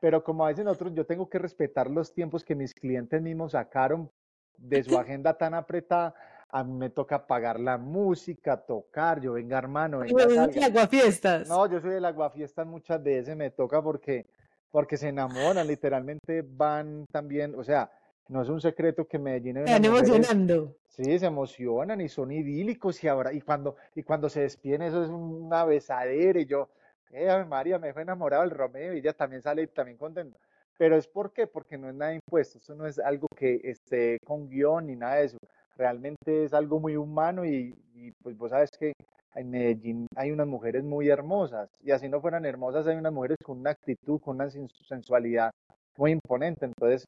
[0.00, 4.10] Pero como dicen otros, yo tengo que respetar los tiempos que mis clientes mismos sacaron
[4.56, 6.14] de su agenda tan apretada.
[6.50, 10.24] A mí me toca pagar la música, tocar, yo venga hermano, venga.
[10.64, 11.46] aguafiestas?
[11.46, 14.26] No, yo soy del aguafiestas muchas veces, me toca porque
[14.70, 17.90] porque se enamoran, literalmente van también, o sea,
[18.28, 20.76] no es un secreto que Medellín Están emocionando.
[20.88, 25.02] Sí, se emocionan y son idílicos y ahora, y cuando, y cuando se despiden, eso
[25.02, 26.68] es una besadera, y yo,
[27.12, 30.38] eh, María, me fue enamorado el Romeo, y ella también sale también contenta.
[30.76, 34.18] Pero es por qué, porque no es nada impuesto, eso no es algo que esté
[34.24, 35.38] con guion ni nada de eso.
[35.76, 38.92] Realmente es algo muy humano y, y pues vos sabes que
[39.34, 43.36] en Medellín hay unas mujeres muy hermosas y así no fueran hermosas, hay unas mujeres
[43.42, 45.50] con una actitud, con una sensualidad
[45.96, 46.66] muy imponente.
[46.66, 47.06] Entonces,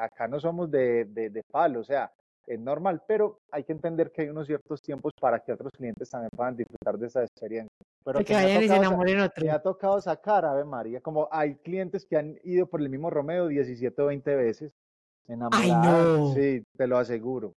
[0.00, 2.10] acá no somos de, de, palo, o sea,
[2.46, 6.08] es normal, pero hay que entender que hay unos ciertos tiempos para que otros clientes
[6.08, 7.68] también puedan disfrutar de esa experiencia.
[8.04, 9.44] Pero que, vayan y se enamoren otro.
[9.44, 12.88] Me ha tocado sacar, a ver María, como hay clientes que han ido por el
[12.88, 14.72] mismo Romeo 17 o 20 veces,
[15.26, 17.52] enamorados, sí, te lo aseguro.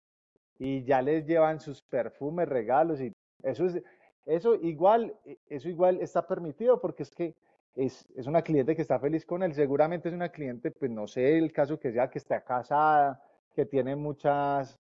[0.59, 3.83] Y ya les llevan sus perfumes, regalos y eso es,
[4.27, 5.15] eso igual,
[5.49, 7.35] eso igual está permitido porque es que
[7.75, 9.55] es, es, una cliente que está feliz con él.
[9.55, 13.23] Seguramente es una cliente, pues no sé el caso que sea, que está casada,
[13.55, 14.79] que tiene muchas,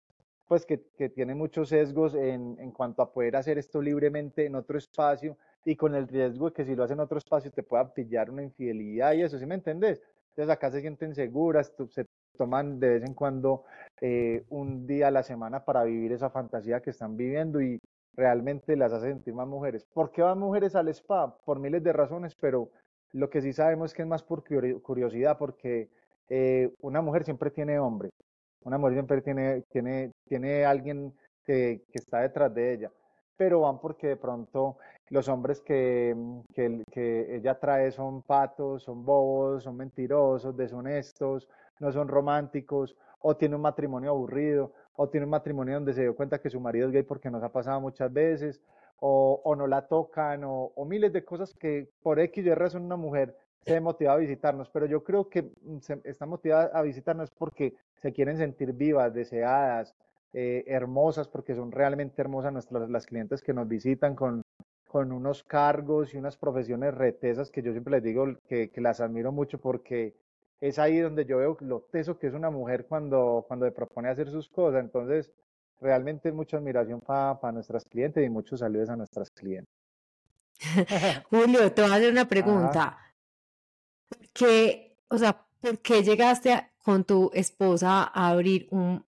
[0.48, 4.56] pues que, que tiene muchos sesgos en, en, cuanto a poder hacer esto libremente en
[4.56, 7.64] otro espacio y con el riesgo de que si lo hace en otro espacio te
[7.64, 10.02] pueda pillar una infidelidad y eso, ¿sí me entendés?
[10.30, 12.06] Entonces acá se sienten seguras, se
[12.38, 13.66] toman de vez en cuando
[14.00, 17.80] eh, un día a la semana para vivir esa fantasía que están viviendo y
[18.16, 19.86] realmente las hace sentir más mujeres.
[19.94, 21.36] ¿Por qué van mujeres al spa?
[21.46, 22.70] Por miles de razones, pero
[23.14, 24.44] lo que sí sabemos es que es más por
[24.82, 25.90] curiosidad, porque
[26.30, 28.10] eh, una mujer siempre tiene hombre,
[28.64, 32.92] una mujer siempre tiene, tiene, tiene alguien que, que, está detrás de ella,
[33.36, 34.78] pero van porque de pronto
[35.10, 36.16] los hombres que,
[36.54, 41.48] que, que ella trae son patos, son bobos, son mentirosos, deshonestos,
[41.80, 46.14] no son románticos, o tiene un matrimonio aburrido, o tiene un matrimonio donde se dio
[46.14, 48.60] cuenta que su marido es gay porque nos ha pasado muchas veces,
[49.00, 53.34] o, no la tocan, o, miles de cosas que por X y razón una mujer
[53.62, 57.76] se motiva a visitarnos, pero yo creo que mm, se, está motivada a visitarnos porque
[57.96, 59.96] se quieren sentir vivas, deseadas,
[60.34, 64.42] eh, hermosas, porque son realmente hermosas nuestras las clientes que nos visitan con,
[64.90, 69.00] con unos cargos y unas profesiones retesas que yo siempre les digo que, que las
[69.00, 70.14] admiro mucho porque
[70.62, 74.10] es ahí donde yo veo lo teso que es una mujer cuando, cuando le propone
[74.10, 74.82] hacer sus cosas.
[74.82, 75.32] Entonces,
[75.80, 79.74] realmente mucha admiración para nuestras clientes y muchos saludos a nuestras clientes.
[81.30, 82.98] Julio, te voy a hacer una pregunta.
[84.34, 89.06] ¿Qué, o sea, ¿por qué llegaste con tu esposa a abrir un,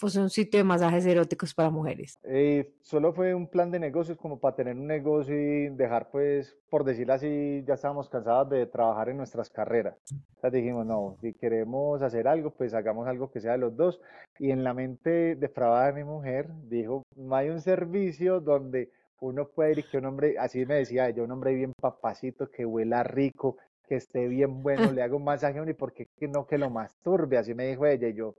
[0.00, 2.18] pues un sitio de masajes eróticos para mujeres.
[2.24, 6.56] Eh, solo fue un plan de negocios como para tener un negocio y dejar pues,
[6.68, 9.96] por decirlo así, ya estábamos cansados de trabajar en nuestras carreras.
[10.10, 14.00] Entonces dijimos, no, si queremos hacer algo, pues hagamos algo que sea de los dos.
[14.38, 19.48] Y en la mente depravada de mi mujer dijo, no hay un servicio donde uno
[19.48, 23.02] puede ir que un hombre, así me decía ella, un hombre bien papacito, que huela
[23.02, 26.70] rico, que esté bien bueno, le hago un masaje, y por qué no que lo
[26.70, 28.34] masturbe, así me dijo ella, y yo,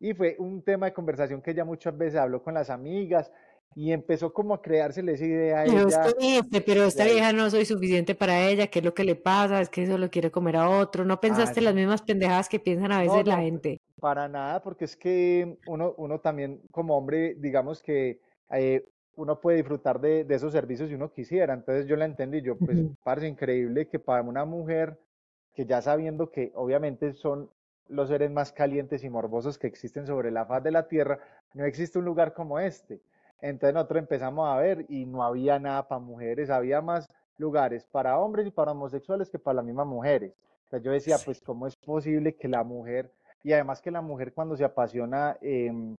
[0.00, 3.30] y fue un tema de conversación que ella muchas veces habló con las amigas
[3.76, 6.62] y empezó como a creársele esa idea a ella.
[6.64, 9.60] pero esta vieja no soy suficiente para ella, ¿qué es lo que le pasa?
[9.60, 11.04] Es que eso lo quiere comer a otro.
[11.04, 13.80] ¿No pensaste las mismas pendejadas que piensan a veces la gente?
[14.00, 18.84] Para nada, porque es que uno, uno también como hombre, digamos que eh,
[19.16, 21.54] uno puede disfrutar de, de, esos servicios si uno quisiera.
[21.54, 24.98] Entonces yo la entendí, yo pues parece increíble que para una mujer
[25.54, 27.48] que ya sabiendo que obviamente son
[27.88, 31.18] los seres más calientes y morbosos que existen sobre la faz de la Tierra,
[31.54, 33.00] no existe un lugar como este.
[33.40, 38.18] Entonces nosotros empezamos a ver y no había nada para mujeres, había más lugares para
[38.18, 40.32] hombres y para homosexuales que para las mismas mujeres.
[40.64, 44.32] Entonces yo decía, pues cómo es posible que la mujer, y además que la mujer
[44.32, 45.96] cuando se apasiona en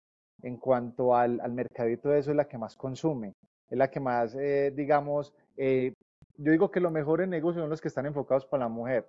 [0.60, 3.36] cuanto al, al mercadito de eso es la que más consume,
[3.70, 5.94] es la que más, eh, digamos, eh,
[6.38, 9.08] yo digo que los mejores negocios son los que están enfocados para la mujer.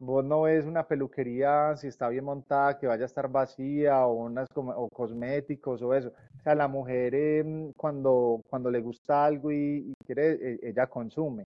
[0.00, 4.12] Vos no ves una peluquería si está bien montada que vaya a estar vacía o
[4.12, 6.12] unas o cosméticos o eso.
[6.38, 11.44] O sea, la mujer em, cuando, cuando le gusta algo y, quiere, e, ella consume.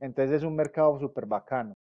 [0.00, 1.74] Entonces es un mercado súper bacano.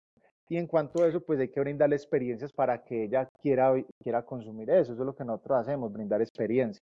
[0.47, 4.23] Y en cuanto a eso, pues hay que brindarle experiencias para que ella quiera, quiera
[4.23, 4.93] consumir eso.
[4.93, 6.83] Eso es lo que nosotros hacemos, brindar experiencia.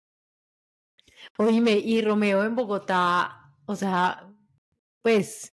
[1.38, 4.28] Oíme, y Romeo en Bogotá, o sea,
[5.00, 5.54] pues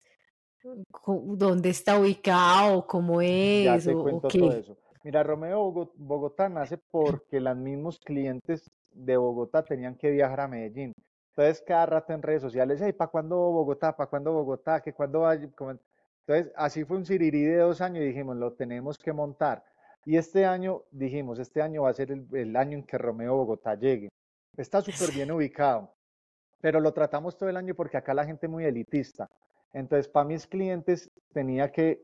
[1.05, 3.65] dónde está ubicado, cómo es.
[3.65, 4.77] Ya te cuento todo eso.
[5.03, 10.93] Mira, Romeo Bogotá nace porque los mismos clientes de Bogotá tenían que viajar a Medellín.
[11.29, 13.95] Entonces, cada rato en redes sociales, hey, ¿para cuándo Bogotá?
[13.95, 14.81] ¿Para cuándo Bogotá?
[14.81, 15.35] ¿Que cuándo va?
[15.35, 19.63] Entonces, así fue un sirirí de dos años y dijimos, lo tenemos que montar.
[20.05, 23.35] Y este año, dijimos, este año va a ser el, el año en que Romeo
[23.35, 24.09] Bogotá llegue.
[24.55, 25.93] Está súper bien ubicado,
[26.61, 29.29] pero lo tratamos todo el año porque acá la gente es muy elitista.
[29.75, 32.01] Entonces, para mis clientes tenía que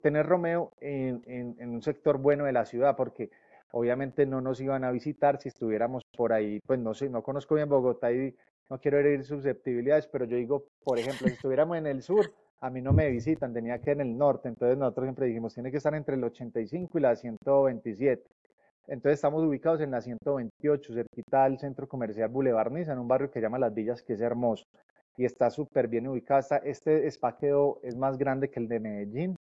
[0.00, 3.30] tener Romeo en, un sector bueno de la ciudad, porque
[3.72, 7.56] obviamente no nos iban a visitar si estuviéramos por ahí, pues no sé, no conozco
[7.56, 8.34] bien Bogotá y
[8.70, 12.70] no quiero herir susceptibilidades, pero yo digo, por ejemplo, si estuviéramos en el sur, a
[12.70, 15.76] mí no me visitan, tenía que en el norte, entonces nosotros siempre dijimos, tiene que
[15.76, 18.24] estar entre el 85 y la 127.
[18.86, 23.30] Entonces estamos ubicados en la 128, cerquita al centro comercial Boulevard Niza, en un barrio
[23.30, 24.64] que se llama Las Villas, que es hermoso.
[25.16, 26.58] Y está súper bien ubicada.
[26.64, 27.36] Este spa
[27.82, 29.36] es más grande que el de Medellín,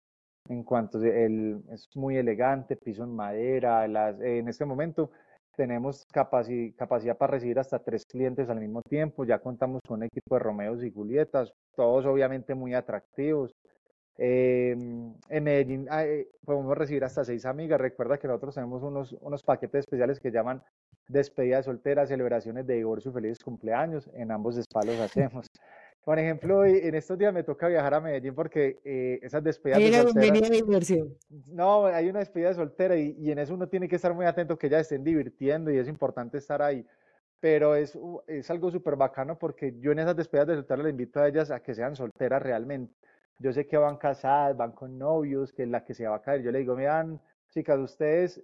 [0.48, 5.12] en cuanto el, es muy elegante, piso en madera, las, en este momento
[5.56, 10.36] tenemos capacidad para recibir hasta tres clientes al mismo tiempo, ya contamos con un equipo
[10.36, 13.52] de Romeos y Julietas, todos obviamente muy atractivos.
[14.22, 17.80] Em, en Medellín eh, podemos recibir hasta seis amigas.
[17.80, 20.62] Recuerda que nosotros tenemos unos, unos paquetes especiales que llaman
[21.08, 24.10] despedida de soltera, celebraciones de divorcio, felices cumpleaños.
[24.14, 25.48] En ambos espacios hacemos.
[26.04, 29.86] Por ejemplo, en estos días me toca viajar a Medellín porque eh, esas despedidas de
[30.02, 30.26] soltera.
[31.48, 34.26] No, hay una despedida de soltera y, y, en eso uno tiene que estar muy
[34.26, 36.86] atento que ellas estén divirtiendo y es importante estar ahí.
[37.40, 37.98] Pero es,
[38.28, 41.52] es algo súper bacano porque yo en esas despedidas de soltera le invito a ellas
[41.52, 42.94] a que sean solteras realmente.
[43.40, 46.22] Yo sé que van casadas, van con novios, que es la que se va a
[46.22, 46.42] caer.
[46.44, 47.20] Yo le digo, vean,
[47.50, 48.44] chicas, ustedes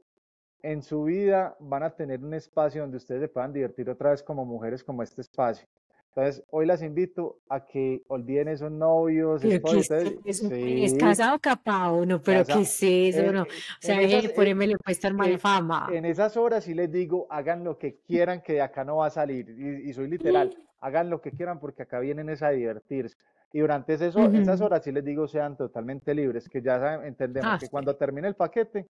[0.62, 4.24] en su vida van a tener un espacio donde ustedes se puedan divertir otra vez
[4.24, 5.68] como mujeres, como este espacio.
[6.16, 9.44] Entonces, hoy las invito a que olviden esos novios.
[9.44, 13.34] es, casado capao, no, pero ¿qué es eso?
[13.34, 13.44] no.
[13.44, 13.48] O
[13.82, 14.00] sea,
[14.34, 15.90] por ahí me le cuesta mala fama.
[15.92, 19.08] En esas horas sí les digo, hagan lo que quieran, que de acá no va
[19.08, 19.50] a salir.
[19.50, 23.18] Y, soy literal, hagan lo que quieran porque acá vienen es a divertirse.
[23.56, 24.18] Y durante esas
[24.60, 28.36] horas sí les digo, sean totalmente libres, que ya entendemos ah, que cuando termine el
[28.36, 28.86] paquete,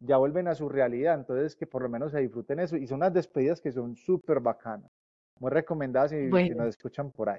[0.00, 1.16] ya vuelven a su realidad.
[1.16, 2.78] Entonces, que por lo menos se disfruten eso.
[2.78, 4.90] Y son unas despedidas que son súper bacanas
[5.38, 7.38] muy recomendadas y que nos escuchan por ahí.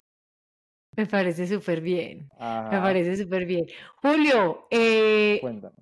[0.96, 2.28] Me parece súper bien.
[2.38, 3.66] Me parece súper bien.
[4.00, 5.74] Julio, eh, Cuéntame.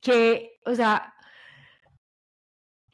[0.00, 1.13] que, o sea,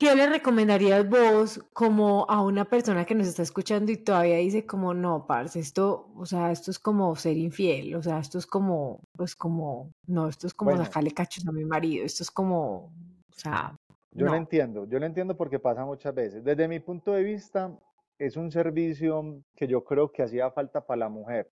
[0.00, 4.64] ¿qué le recomendarías vos como a una persona que nos está escuchando y todavía dice
[4.64, 8.46] como, no, parce, esto, o sea, esto es como ser infiel, o sea, esto es
[8.46, 12.86] como, pues como, no, esto es como sacarle cachos a mi marido, esto es como,
[12.86, 13.76] o sea...
[14.12, 16.42] Yo lo entiendo, yo lo entiendo porque pasa muchas veces.
[16.42, 17.70] Desde mi punto de vista,
[18.18, 21.48] es un servicio que yo creo que hacía falta para la mujer.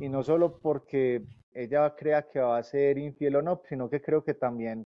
[0.00, 1.22] Y no solo porque
[1.52, 4.84] ella crea que va a ser infiel o no, sino que creo que también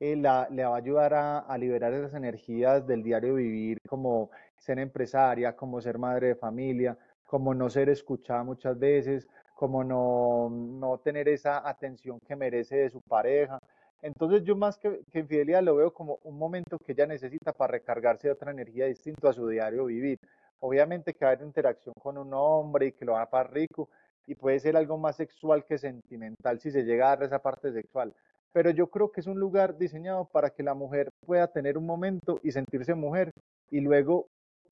[0.00, 4.78] eh, la, le va a ayudar a, liberar esas energías del diario vivir, como ser
[4.78, 10.98] empresaria, como ser madre de familia, como no ser escuchada muchas veces, como no, no
[10.98, 13.60] tener esa atención que merece de su pareja.
[14.02, 17.72] Entonces yo más que, que, infidelidad lo veo como un momento que ella necesita para
[17.72, 20.18] recargarse de otra energía distinta a su diario vivir.
[20.60, 23.52] Obviamente que va a haber interacción con un hombre y que lo va a pasar
[23.52, 23.88] rico
[24.26, 27.72] y puede ser algo más sexual que sentimental si se llega a dar esa parte
[27.72, 28.14] sexual.
[28.54, 31.86] Pero yo creo que es un lugar diseñado para que la mujer pueda tener un
[31.86, 33.32] momento y sentirse mujer
[33.68, 34.28] y luego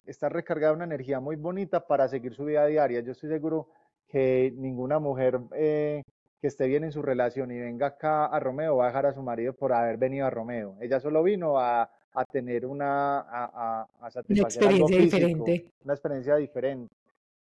[0.07, 3.01] estar recargada de una energía muy bonita para seguir su vida diaria.
[3.01, 3.67] Yo estoy seguro
[4.07, 6.05] que ninguna mujer eh,
[6.41, 9.15] que esté bien en su relación y venga acá a Romeo va a dejar a
[9.15, 10.77] su marido por haber venido a Romeo.
[10.81, 13.89] Ella solo vino a, a tener una, a, a,
[14.29, 15.67] una experiencia diferente.
[15.85, 16.95] Una experiencia diferente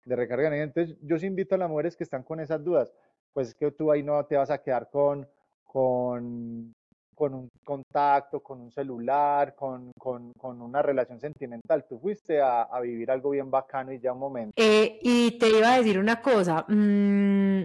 [0.05, 2.91] de recarga Entonces, yo os invito a las mujeres que están con esas dudas,
[3.33, 5.27] pues es que tú ahí no te vas a quedar con,
[5.71, 6.73] con,
[7.15, 11.85] con un contacto, con un celular, con, con, con una relación sentimental.
[11.87, 14.53] Tú fuiste a, a, vivir algo bien bacano y ya un momento.
[14.57, 17.63] Eh, y te iba a decir una cosa, mmm,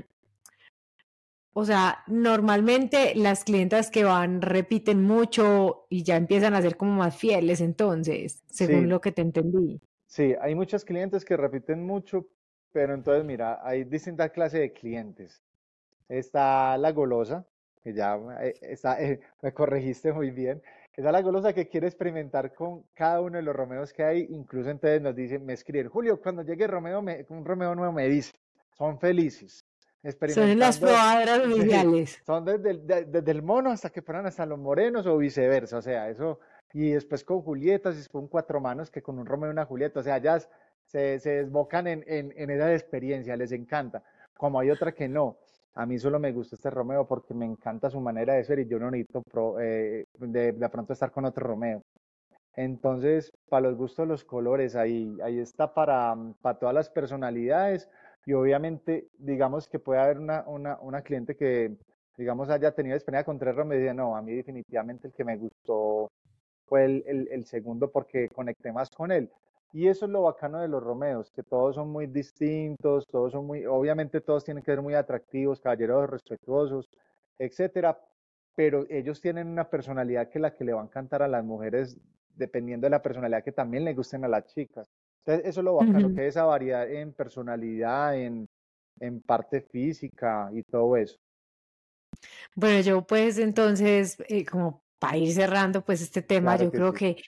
[1.53, 6.93] o sea, normalmente las clientas que van repiten mucho y ya empiezan a ser como
[6.93, 9.81] más fieles entonces, según lo que te entendí.
[10.07, 12.29] Sí, hay muchas clientes que repiten mucho,
[12.71, 15.43] pero entonces mira, hay distintas clases de clientes.
[16.09, 17.45] Está la golosa,
[17.87, 20.61] que ya eh, está, eh, me corregiste muy bien.
[20.97, 24.27] Está la golosa que quiere experimentar con cada uno de los Romeos que hay.
[24.31, 28.09] Incluso entonces nos dicen, me escriben, Julio, cuando llegue Romeo, me, un Romeo nuevo me
[28.09, 28.33] dice,
[28.77, 29.65] son felices.
[30.35, 32.21] Son las probadoras oficiales.
[32.27, 35.79] Son desde el, mono hasta que fueran hasta los morenos o viceversa.
[35.79, 36.41] O sea, eso.
[36.73, 40.01] Y después con Julietas, y con cuatro manos que con un Romeo y una Julieta.
[40.01, 40.41] O sea, ya
[40.85, 44.03] se, se desbocan en, en, en esa experiencia, les encanta.
[44.37, 45.39] Como hay otra que no.
[45.77, 48.67] A mí solo me gusta este Romeo porque me encanta su manera de ser y
[48.67, 51.83] yo no necesito eh, de, de, pronto estar con otro Romeo.
[52.55, 57.91] Entonces, para los gustos, los colores, ahí, ahí está para, para todas las personalidades
[58.25, 61.77] y obviamente, digamos que puede haber una, una, una cliente que,
[62.17, 65.25] digamos, haya tenido experiencia con tres romeos y dice, no, a mí definitivamente el que
[65.25, 66.11] me gustó
[66.65, 69.31] fue el, el, segundo porque conecté más con él.
[69.77, 73.47] Y eso es lo bacano de los Romeos, que todos son muy distintos, todos son
[73.47, 76.89] muy, obviamente todos tienen que ser muy atractivos, caballeros respetuosos,
[77.39, 78.01] etcétera,
[78.55, 81.45] pero ellos tienen una personalidad que es la que le va a encantar a las
[81.45, 81.99] mujeres,
[82.35, 84.89] dependiendo de la personalidad que también le gusten a las chicas.
[85.19, 88.49] Entonces, eso es lo bacano, que esa variedad en personalidad, en,
[88.99, 91.19] en parte física y todo eso.
[92.55, 97.19] Bueno, yo pues entonces, eh, como para ir cerrando pues este tema, yo creo que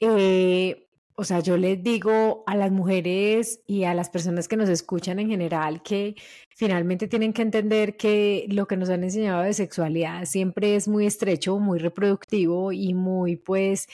[0.00, 0.83] eh,
[1.16, 5.20] o sea, yo les digo a las mujeres y a las personas que nos escuchan
[5.20, 6.16] en general que
[6.48, 11.06] finalmente tienen que entender que lo que nos han enseñado de sexualidad siempre es muy
[11.06, 13.86] estrecho, muy reproductivo y muy pues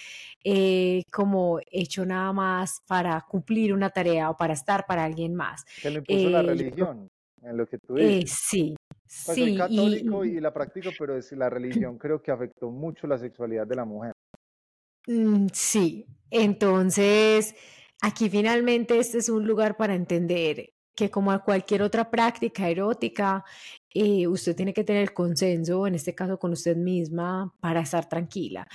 [0.44, 5.64] eh, como hecho nada más para cumplir una tarea o para estar para alguien más.
[5.82, 7.08] Que lo impuso la eh, religión,
[7.42, 8.22] en lo que tú dices.
[8.22, 9.42] Eh, sí, pues sí.
[9.42, 13.18] Soy católico y, y la practico, pero es la religión creo que afectó mucho la
[13.18, 14.14] sexualidad de la mujer.
[15.06, 17.54] Mm, sí, entonces
[18.00, 23.44] aquí finalmente este es un lugar para entender que como a cualquier otra práctica erótica,
[23.94, 28.08] eh, usted tiene que tener el consenso, en este caso con usted misma, para estar
[28.08, 28.66] tranquila.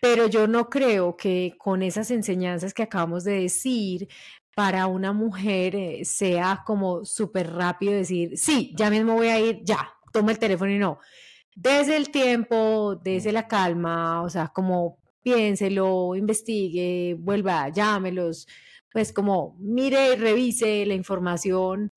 [0.00, 4.08] Pero yo no creo que con esas enseñanzas que acabamos de decir,
[4.54, 9.60] para una mujer eh, sea como súper rápido decir, sí, ya mismo voy a ir,
[9.64, 10.98] ya, toma el teléfono y no.
[11.56, 18.46] Desde el tiempo, desde la calma, o sea, como piénselo, investigue, vuelva, llámelos,
[18.92, 21.90] pues como mire y revise la información,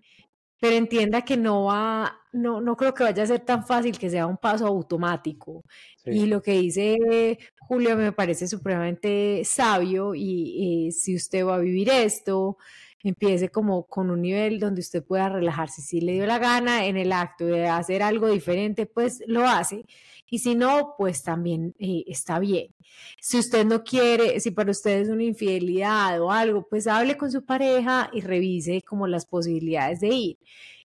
[0.60, 4.10] pero entienda que no va, no, no creo que vaya a ser tan fácil que
[4.10, 5.64] sea un paso automático.
[6.06, 11.90] Y lo que dice Julio me parece supremamente sabio y, si usted va a vivir
[11.90, 12.58] esto,
[13.04, 15.82] empiece como con un nivel donde usted pueda relajarse.
[15.82, 19.86] Si le dio la gana en el acto de hacer algo diferente, pues lo hace
[20.30, 22.74] y si no, pues también eh, está bien.
[23.22, 27.32] Si usted no quiere, si para usted es una infidelidad o algo, pues hable con
[27.32, 30.40] su pareja y revise como las posibilidades de ir.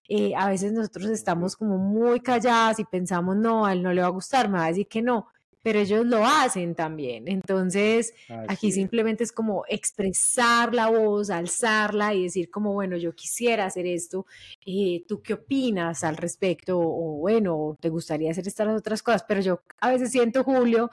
[0.09, 4.01] Eh, a veces nosotros estamos como muy calladas y pensamos, no, a él no le
[4.01, 5.27] va a gustar, me va a decir que no
[5.63, 7.27] pero ellos lo hacen también.
[7.27, 8.13] Entonces,
[8.49, 13.87] aquí simplemente es como expresar la voz, alzarla y decir como, bueno, yo quisiera hacer
[13.87, 14.25] esto,
[14.65, 16.77] eh, ¿tú qué opinas al respecto?
[16.77, 19.23] O bueno, ¿te gustaría hacer estas otras cosas?
[19.25, 20.91] Pero yo a veces siento, Julio,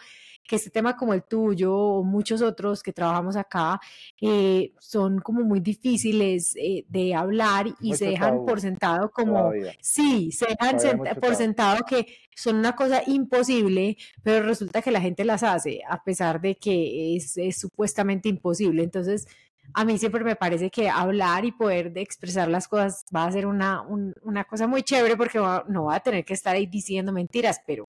[0.51, 3.81] que este tema como el tuyo o muchos otros que trabajamos acá
[4.21, 10.33] eh, son como muy difíciles eh, de hablar y se dejan por sentado como, sí,
[10.33, 15.45] se dejan por sentado que son una cosa imposible, pero resulta que la gente las
[15.45, 18.83] hace a pesar de que es, es supuestamente imposible.
[18.83, 19.29] Entonces,
[19.75, 23.33] a mí siempre me parece que hablar y poder de expresar las cosas va a
[23.33, 27.13] ser una, una cosa muy chévere porque no va a tener que estar ahí diciendo
[27.13, 27.87] mentiras, pero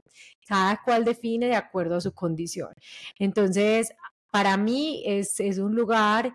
[0.47, 2.73] cada cual define de acuerdo a su condición.
[3.19, 3.93] Entonces,
[4.31, 6.33] para mí es, es un lugar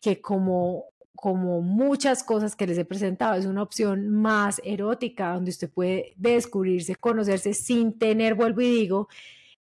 [0.00, 0.84] que como
[1.16, 6.12] como muchas cosas que les he presentado, es una opción más erótica donde usted puede
[6.16, 9.08] descubrirse, conocerse sin tener, vuelvo y digo,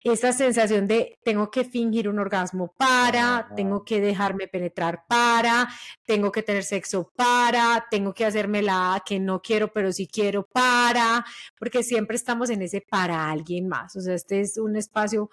[0.04, 5.70] esa sensación de tengo que fingir un orgasmo para, tengo que dejarme penetrar para,
[6.06, 10.46] tengo que tener sexo para, tengo que hacerme la que no quiero pero sí quiero
[10.46, 11.26] para,
[11.58, 13.96] porque siempre estamos en ese para alguien más.
[13.96, 15.30] O sea, este es un espacio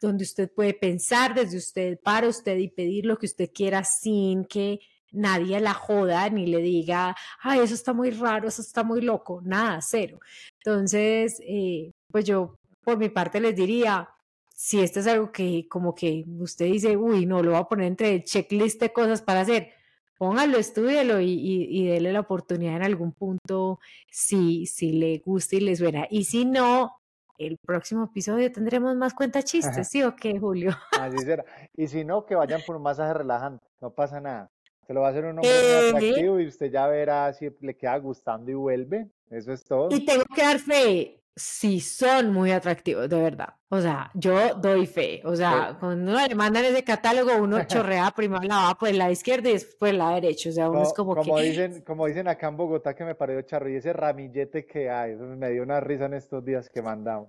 [0.00, 4.44] donde usted puede pensar desde usted, para usted y pedir lo que usted quiera sin
[4.44, 4.80] que
[5.12, 9.40] nadie la joda ni le diga, ay, eso está muy raro, eso está muy loco,
[9.44, 10.20] nada, cero.
[10.58, 14.08] Entonces, eh, pues yo por mi parte les diría,
[14.54, 17.86] si esto es algo que como que usted dice, uy, no, lo voy a poner
[17.86, 19.70] entre el checklist de cosas para hacer,
[20.18, 25.60] póngalo, estúdielo y, y, dele la oportunidad en algún punto si, si le gusta y
[25.60, 26.06] le suena.
[26.10, 27.00] Y si no,
[27.38, 30.76] el próximo episodio tendremos más cuenta chistes, ¿sí o qué, Julio?
[31.00, 31.44] Así será.
[31.74, 34.50] Y si no, que vayan por un masaje relajante, no pasa nada.
[34.86, 37.48] Se lo va a hacer un hombre muy eh, atractivo y usted ya verá si
[37.60, 39.08] le queda gustando y vuelve.
[39.30, 39.88] Eso es todo.
[39.90, 41.19] Y tengo que dar fe.
[41.36, 43.54] Sí, son muy atractivos, de verdad.
[43.70, 45.22] O sea, yo doy fe.
[45.24, 48.98] O sea, cuando uno le mandan ese catálogo, uno chorrea primero la va por el
[48.98, 50.50] lado izquierdo y después lado derecho.
[50.50, 51.42] O sea, uno es como, como que...
[51.42, 55.14] Dicen, como dicen acá en Bogotá que me pareció charro y ese ramillete que hay,
[55.14, 57.28] me dio una risa en estos días que mandamos.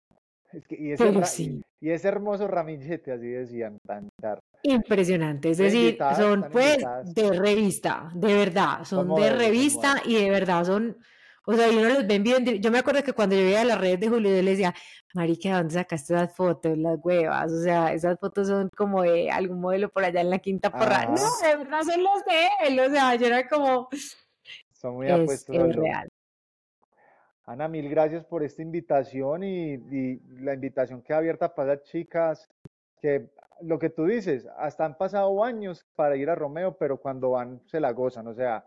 [0.69, 4.41] y, ese y, ese hermoso ramillete, así decían, tan charro.
[4.63, 10.65] Impresionante, es decir, son pues de revista, de verdad, son de revista y de verdad
[10.65, 10.97] son
[11.45, 12.45] o sea, y uno los ven bien.
[12.45, 14.73] Yo me acuerdo que cuando yo veía las redes de Julio, yo le decía,
[15.13, 16.77] Marica, ¿dónde sacaste esas fotos?
[16.77, 17.51] Las huevas.
[17.51, 21.05] O sea, esas fotos son como de algún modelo por allá en la quinta porra.
[21.05, 22.79] No, de verdad son los de él.
[22.79, 23.89] O sea, yo era como.
[24.71, 25.55] Son muy apuestos.
[25.55, 26.09] Es real.
[27.45, 32.47] Ana, mil gracias por esta invitación y, y la invitación queda abierta para las chicas
[33.01, 33.29] que
[33.61, 37.61] lo que tú dices, hasta han pasado años para ir a Romeo, pero cuando van
[37.65, 38.65] se la gozan, o sea,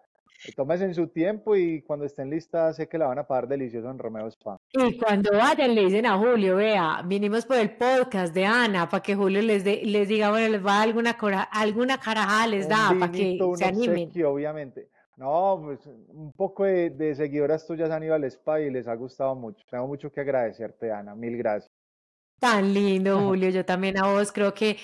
[0.56, 3.90] Tómese en su tiempo y cuando estén listas sé que la van a pagar delicioso
[3.90, 4.58] en Romeo Spa.
[4.72, 9.02] Y cuando vayan le dicen a Julio, vea, vinimos por el podcast de Ana para
[9.02, 11.12] que Julio les, les diga, bueno, les va a alguna,
[11.50, 14.10] alguna carajada, les da para que se animen.
[14.24, 14.90] obviamente.
[15.16, 18.94] No, pues un poco de, de seguidoras tuyas han ido al spa y les ha
[18.94, 19.64] gustado mucho.
[19.70, 21.14] Tengo mucho que agradecerte, Ana.
[21.14, 21.70] Mil gracias.
[22.40, 23.50] Tan lindo, Julio.
[23.50, 24.76] Yo también a vos creo que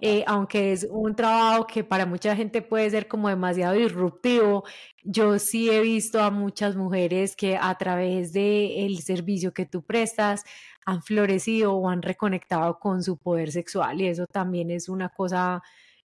[0.00, 4.64] eh, aunque es un trabajo que para mucha gente puede ser como demasiado disruptivo,
[5.02, 10.44] yo sí he visto a muchas mujeres que a través del servicio que tú prestas
[10.84, 15.62] han florecido o han reconectado con su poder sexual y eso también es una cosa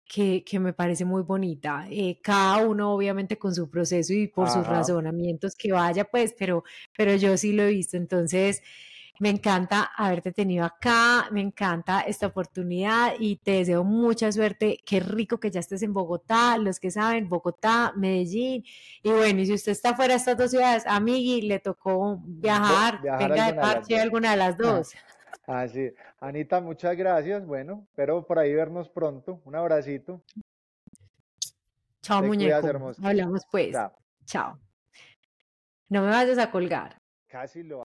[0.07, 1.85] que, me parece muy bonita.
[1.89, 6.63] Eh, cada uno obviamente con su proceso y por sus razonamientos que vaya, pues, pero,
[6.95, 7.97] pero yo sí lo he visto.
[7.97, 8.61] Entonces,
[9.19, 14.79] me encanta haberte tenido acá, me encanta esta oportunidad y te deseo mucha suerte.
[14.85, 18.63] Qué rico que ya estés en Bogotá, los que saben, Bogotá, Medellín.
[19.03, 22.19] Y bueno, y si usted está fuera de estas dos ciudades, a Migui le tocó
[22.23, 24.93] viajar, venga de parte de alguna de las dos.
[25.45, 27.45] Así, ah, Anita, muchas gracias.
[27.45, 29.41] Bueno, espero por ahí vernos pronto.
[29.45, 30.21] Un abracito.
[32.01, 32.55] Chao, muñeco.
[33.01, 33.75] Hablamos pues.
[34.25, 34.59] Chao.
[35.89, 37.01] No me vayas a colgar.
[37.27, 37.83] Casi lo